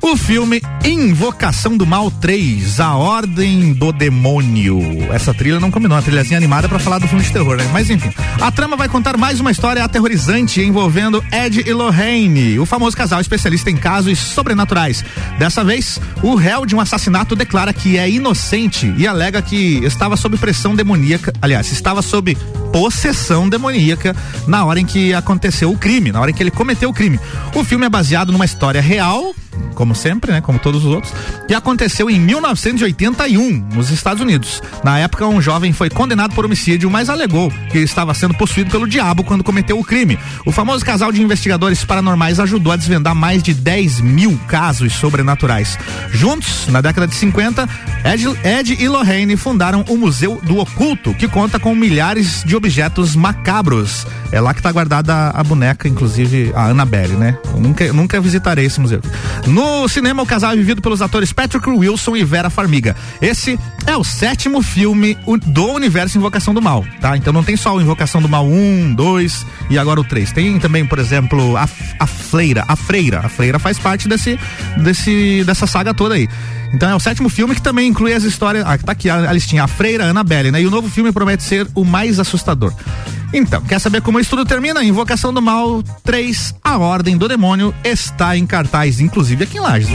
o 0.00 0.16
filme 0.16 0.62
Invocação 0.84 1.76
do 1.76 1.86
Mal 1.86 2.10
3, 2.10 2.80
A 2.80 2.94
Ordem 2.94 3.72
do 3.72 3.92
Demônio. 3.92 4.80
Essa 5.12 5.34
trilha 5.34 5.60
não 5.60 5.70
combinou, 5.70 5.96
a 5.96 6.02
trilhazinha 6.02 6.38
animada 6.38 6.68
para 6.68 6.78
falar 6.78 6.98
do 6.98 7.08
filme 7.08 7.24
de 7.24 7.32
terror, 7.32 7.56
né? 7.56 7.68
Mas 7.72 7.90
enfim, 7.90 8.10
a 8.40 8.50
trama 8.50 8.76
vai 8.76 8.88
contar 8.88 9.16
mais 9.16 9.40
uma 9.40 9.50
história 9.50 9.84
aterrorizante 9.84 10.60
envolvendo 10.62 11.24
Ed 11.32 11.64
e 11.66 11.72
Lorraine, 11.72 12.58
o 12.58 12.66
famoso 12.66 12.96
casal 12.96 13.20
especialista 13.20 13.70
em 13.70 13.76
casos 13.76 14.18
sobrenaturais. 14.18 15.04
Dessa 15.38 15.64
vez, 15.64 16.00
o 16.22 16.34
réu 16.34 16.64
de 16.64 16.74
um 16.74 16.80
assassinato 16.80 17.34
declara 17.34 17.72
que 17.72 17.98
é 17.98 18.08
inocente 18.08 18.92
e 18.96 19.06
alega 19.06 19.42
que 19.42 19.84
estava 19.84 20.16
sob 20.16 20.36
pressão 20.36 20.74
demoníaca, 20.74 21.32
aliás, 21.42 21.70
estava 21.72 22.02
sob 22.02 22.36
possessão 22.72 23.48
demoníaca 23.48 24.14
na 24.46 24.64
hora 24.64 24.80
em 24.80 24.86
que 24.86 25.12
aconteceu 25.14 25.70
o 25.70 25.78
crime, 25.78 26.12
na 26.12 26.20
hora 26.20 26.30
em 26.30 26.34
que 26.34 26.42
ele 26.42 26.50
cometeu 26.50 26.90
o 26.90 26.94
crime. 26.94 27.18
O 27.54 27.64
filme 27.64 27.86
é 27.86 27.88
baseado 27.88 28.32
numa 28.32 28.44
história 28.44 28.80
real 28.80 29.34
como 29.74 29.94
sempre, 29.94 30.32
né? 30.32 30.40
Como 30.40 30.58
todos 30.58 30.84
os 30.84 30.92
outros, 30.92 31.12
que 31.46 31.54
aconteceu 31.54 32.10
em 32.10 32.18
1981, 32.20 33.68
nos 33.74 33.90
Estados 33.90 34.22
Unidos. 34.22 34.62
Na 34.82 34.98
época, 34.98 35.26
um 35.26 35.40
jovem 35.40 35.72
foi 35.72 35.88
condenado 35.88 36.34
por 36.34 36.44
homicídio, 36.44 36.90
mas 36.90 37.08
alegou 37.08 37.50
que 37.70 37.78
estava 37.78 38.14
sendo 38.14 38.34
possuído 38.34 38.70
pelo 38.70 38.88
diabo 38.88 39.22
quando 39.24 39.44
cometeu 39.44 39.78
o 39.78 39.84
crime. 39.84 40.18
O 40.44 40.52
famoso 40.52 40.84
casal 40.84 41.12
de 41.12 41.22
investigadores 41.22 41.84
paranormais 41.84 42.40
ajudou 42.40 42.72
a 42.72 42.76
desvendar 42.76 43.14
mais 43.14 43.42
de 43.42 43.54
10 43.54 44.00
mil 44.00 44.38
casos 44.48 44.94
sobrenaturais. 44.94 45.78
Juntos, 46.10 46.66
na 46.68 46.80
década 46.80 47.06
de 47.06 47.14
50, 47.14 47.68
Ed, 48.04 48.24
Ed 48.44 48.76
e 48.78 48.88
Lorraine 48.88 49.36
fundaram 49.36 49.84
o 49.88 49.96
Museu 49.96 50.40
do 50.42 50.58
Oculto, 50.58 51.14
que 51.14 51.28
conta 51.28 51.58
com 51.58 51.74
milhares 51.74 52.42
de 52.44 52.56
objetos 52.56 53.14
macabros. 53.14 54.06
É 54.30 54.40
lá 54.40 54.52
que 54.52 54.60
está 54.60 54.70
guardada 54.70 55.30
a, 55.30 55.42
boneca, 55.42 55.88
inclusive 55.88 56.52
a 56.54 56.66
Annabelle, 56.66 57.14
né? 57.14 57.38
Eu 57.52 57.60
nunca, 57.60 57.92
nunca 57.92 58.20
visitarei 58.20 58.66
esse 58.66 58.80
museu. 58.80 59.00
No 59.48 59.88
cinema, 59.88 60.22
o 60.22 60.26
casal 60.26 60.52
é 60.52 60.56
vivido 60.56 60.82
pelos 60.82 61.00
atores 61.00 61.32
Patrick 61.32 61.68
Wilson 61.68 62.16
e 62.16 62.24
Vera 62.24 62.50
Farmiga. 62.50 62.94
Esse 63.20 63.58
é 63.86 63.96
o 63.96 64.04
sétimo 64.04 64.60
filme 64.60 65.16
do 65.46 65.72
universo 65.72 66.18
Invocação 66.18 66.52
do 66.52 66.60
Mal, 66.60 66.84
tá? 67.00 67.16
Então 67.16 67.32
não 67.32 67.42
tem 67.42 67.56
só 67.56 67.74
o 67.74 67.80
Invocação 67.80 68.20
do 68.20 68.28
Mal 68.28 68.46
1, 68.46 68.94
2 68.94 69.46
e 69.70 69.78
agora 69.78 70.00
o 70.00 70.04
3. 70.04 70.32
Tem 70.32 70.58
também, 70.58 70.84
por 70.84 70.98
exemplo, 70.98 71.56
a, 71.56 71.66
a 71.98 72.06
Freira. 72.06 72.64
A 72.68 72.76
Freira. 72.76 73.20
A 73.20 73.28
Freira 73.28 73.58
faz 73.58 73.78
parte 73.78 74.06
desse, 74.06 74.38
desse, 74.76 75.42
dessa 75.44 75.66
saga 75.66 75.94
toda 75.94 76.14
aí. 76.14 76.28
Então 76.74 76.90
é 76.90 76.94
o 76.94 77.00
sétimo 77.00 77.30
filme 77.30 77.54
que 77.54 77.62
também 77.62 77.88
inclui 77.88 78.12
as 78.12 78.24
histórias. 78.24 78.64
Ah, 78.66 78.76
tá 78.76 78.92
aqui 78.92 79.08
a, 79.08 79.30
a 79.30 79.32
listinha, 79.32 79.64
a 79.64 79.68
Freira 79.68 80.04
Annabelle, 80.04 80.50
né? 80.50 80.60
E 80.60 80.66
o 80.66 80.70
novo 80.70 80.90
filme 80.90 81.10
promete 81.10 81.42
ser 81.42 81.66
o 81.74 81.84
mais 81.84 82.20
assustador. 82.20 82.72
Então, 83.32 83.60
quer 83.62 83.78
saber 83.78 84.00
como 84.00 84.18
isso 84.18 84.30
tudo 84.30 84.44
termina? 84.44 84.82
Invocação 84.82 85.32
do 85.32 85.42
Mal 85.42 85.82
3, 86.02 86.54
A 86.62 86.78
Ordem 86.78 87.16
do 87.16 87.28
Demônio, 87.28 87.74
está 87.84 88.36
em 88.36 88.46
cartaz, 88.46 89.00
inclusive 89.00 89.44
aqui 89.44 89.58
em 89.58 89.60
Lages. 89.60 89.90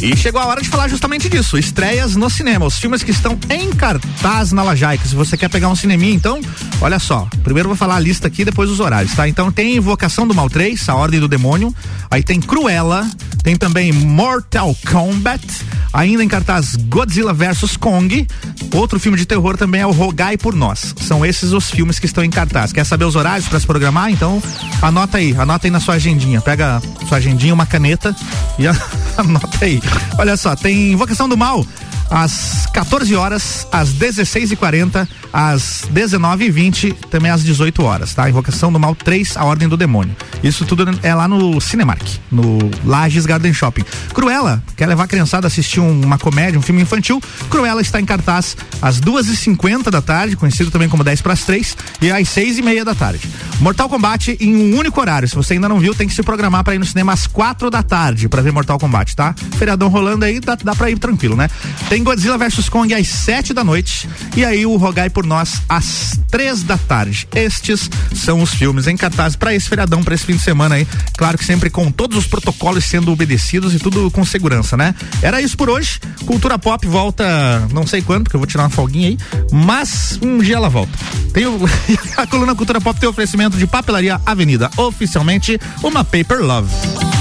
E 0.00 0.14
chegou 0.14 0.40
a 0.40 0.46
hora 0.46 0.60
de 0.60 0.68
falar 0.68 0.88
justamente 0.88 1.28
disso, 1.28 1.56
estreias 1.56 2.16
no 2.16 2.28
cinema, 2.28 2.66
os 2.66 2.78
filmes 2.78 3.02
que 3.02 3.10
estão 3.10 3.38
em 3.48 3.70
cartaz 3.70 4.52
na 4.52 4.62
Lajaica. 4.62 5.08
Se 5.08 5.14
você 5.14 5.36
quer 5.36 5.48
pegar 5.48 5.68
um 5.68 5.74
cineminha, 5.74 6.14
então, 6.14 6.40
olha 6.80 6.98
só. 6.98 7.26
Primeiro 7.42 7.68
vou 7.68 7.76
falar 7.76 7.96
a 7.96 8.00
lista 8.00 8.26
aqui, 8.26 8.44
depois 8.44 8.68
os 8.70 8.78
horários, 8.78 9.14
tá? 9.14 9.26
Então 9.26 9.50
tem 9.50 9.76
Invocação 9.76 10.26
do 10.26 10.34
Mal 10.34 10.50
3, 10.50 10.88
A 10.88 10.94
Ordem 10.94 11.18
do 11.18 11.28
Demônio, 11.28 11.74
aí 12.10 12.22
tem 12.22 12.40
Cruella, 12.40 13.08
tem 13.42 13.56
também 13.56 13.90
Mortal 13.90 14.76
Kombat, 14.90 15.44
ainda 15.92 16.22
em 16.22 16.28
cartaz 16.28 16.76
Godzilla 16.76 17.32
vs 17.32 17.76
Kong, 17.78 18.26
outro 18.74 19.00
filme 19.00 19.16
de 19.16 19.24
terror 19.24 19.56
também 19.56 19.80
é 19.80 19.86
o 19.86 19.92
Rogai 19.92 20.36
por 20.36 20.54
Nós. 20.54 20.94
São 21.00 21.24
esses 21.24 21.52
os 21.52 21.70
filmes 21.70 21.98
que 21.98 22.06
estão 22.06 22.22
em 22.22 22.30
cartaz. 22.30 22.72
Quer 22.72 22.84
saber 22.84 23.06
os 23.06 23.16
horários 23.16 23.48
para 23.48 23.58
se 23.58 23.66
programar? 23.66 24.10
Então, 24.10 24.42
anota 24.82 25.18
aí, 25.18 25.34
anota 25.38 25.66
aí 25.66 25.70
na 25.70 25.80
sua 25.80 25.94
agendinha. 25.94 26.40
Pega 26.40 26.82
sua 27.08 27.18
agendinha, 27.18 27.54
uma 27.54 27.66
caneta 27.66 28.14
e 28.58 28.66
anota 29.20 29.64
aí. 29.64 29.80
Olha 30.18 30.36
só, 30.36 30.54
tem 30.54 30.92
Invocação 30.92 31.28
do 31.28 31.36
Mal 31.36 31.64
às 32.10 32.66
14 32.72 33.14
horas, 33.14 33.66
às 33.72 33.92
16 33.92 34.52
e 34.52 34.56
40 34.56 35.08
às 35.36 35.82
19 35.90 36.46
e 36.46 36.50
20 36.50 36.92
também 37.10 37.30
às 37.30 37.44
18 37.44 37.82
horas, 37.82 38.14
tá? 38.14 38.28
Invocação 38.28 38.72
do 38.72 38.80
Mal 38.80 38.94
3, 38.94 39.36
a 39.36 39.44
Ordem 39.44 39.68
do 39.68 39.76
Demônio. 39.76 40.16
Isso 40.42 40.64
tudo 40.64 40.84
é 41.02 41.14
lá 41.14 41.28
no 41.28 41.60
Cinemark, 41.60 42.02
no 42.30 42.58
Lages 42.84 43.26
Garden 43.26 43.52
Shopping. 43.52 43.84
Cruella, 44.14 44.62
quer 44.76 44.86
levar 44.86 45.04
a 45.04 45.06
criançada 45.06 45.46
a 45.46 45.48
assistir 45.48 45.80
uma 45.80 46.18
comédia, 46.18 46.58
um 46.58 46.62
filme 46.62 46.80
infantil? 46.80 47.22
Cruella 47.50 47.82
está 47.82 48.00
em 48.00 48.04
cartaz 48.04 48.56
às 48.80 48.98
duas 48.98 49.26
e 49.26 49.36
cinquenta 49.36 49.90
da 49.90 50.00
tarde, 50.00 50.36
conhecido 50.36 50.70
também 50.70 50.88
como 50.88 51.04
10 51.04 51.20
para 51.20 51.34
as 51.34 51.44
três, 51.44 51.76
e 52.00 52.10
às 52.10 52.28
seis 52.28 52.56
e 52.56 52.62
meia 52.62 52.84
da 52.84 52.94
tarde. 52.94 53.28
Mortal 53.60 53.88
Kombat 53.88 54.36
em 54.40 54.54
um 54.54 54.78
único 54.78 55.00
horário. 55.00 55.28
Se 55.28 55.34
você 55.34 55.54
ainda 55.54 55.68
não 55.68 55.78
viu, 55.78 55.94
tem 55.94 56.08
que 56.08 56.14
se 56.14 56.22
programar 56.22 56.64
para 56.64 56.74
ir 56.74 56.78
no 56.78 56.86
cinema 56.86 57.12
às 57.12 57.26
quatro 57.26 57.70
da 57.70 57.82
tarde 57.82 58.28
para 58.28 58.42
ver 58.42 58.52
Mortal 58.52 58.78
Kombat, 58.78 59.14
tá? 59.14 59.34
Feriadão 59.58 59.88
rolando 59.88 60.24
aí, 60.24 60.40
dá, 60.40 60.54
dá 60.56 60.74
pra 60.74 60.90
ir 60.90 60.98
tranquilo, 60.98 61.36
né? 61.36 61.48
Tem 61.88 61.95
Godzilla 62.02 62.36
vs 62.36 62.68
Kong 62.68 62.92
às 62.92 63.08
sete 63.08 63.54
da 63.54 63.62
noite 63.62 64.08
e 64.36 64.44
aí 64.44 64.66
o 64.66 64.76
Rogai 64.76 65.08
por 65.08 65.24
Nós 65.24 65.62
às 65.68 66.18
três 66.30 66.62
da 66.62 66.76
tarde. 66.76 67.28
Estes 67.34 67.88
são 68.14 68.42
os 68.42 68.50
filmes 68.50 68.86
em 68.86 68.96
cartaz 68.96 69.36
para 69.36 69.54
esse 69.54 69.68
feriadão, 69.68 70.02
para 70.02 70.14
esse 70.14 70.24
fim 70.24 70.36
de 70.36 70.42
semana 70.42 70.74
aí. 70.74 70.86
Claro 71.16 71.38
que 71.38 71.44
sempre 71.44 71.70
com 71.70 71.90
todos 71.90 72.18
os 72.18 72.26
protocolos 72.26 72.84
sendo 72.84 73.12
obedecidos 73.12 73.74
e 73.74 73.78
tudo 73.78 74.10
com 74.10 74.24
segurança, 74.24 74.76
né? 74.76 74.94
Era 75.22 75.40
isso 75.40 75.56
por 75.56 75.70
hoje. 75.70 76.00
Cultura 76.26 76.58
Pop 76.58 76.86
volta 76.86 77.66
não 77.72 77.86
sei 77.86 78.02
quando, 78.02 78.24
porque 78.24 78.36
eu 78.36 78.40
vou 78.40 78.46
tirar 78.46 78.64
uma 78.64 78.70
folguinha 78.70 79.08
aí, 79.08 79.18
mas 79.52 80.18
um 80.22 80.38
dia 80.38 80.56
ela 80.56 80.68
volta. 80.68 80.92
Tem 81.32 81.46
o, 81.46 81.58
a 82.16 82.26
coluna 82.26 82.54
Cultura 82.54 82.80
Pop 82.80 82.98
tem 82.98 83.08
oferecimento 83.08 83.56
de 83.56 83.66
Papelaria 83.66 84.20
Avenida, 84.24 84.70
oficialmente 84.76 85.58
uma 85.82 86.04
Paper 86.04 86.42
Love. 86.42 87.15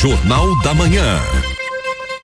Jornal 0.00 0.56
da 0.62 0.72
Manhã. 0.72 1.59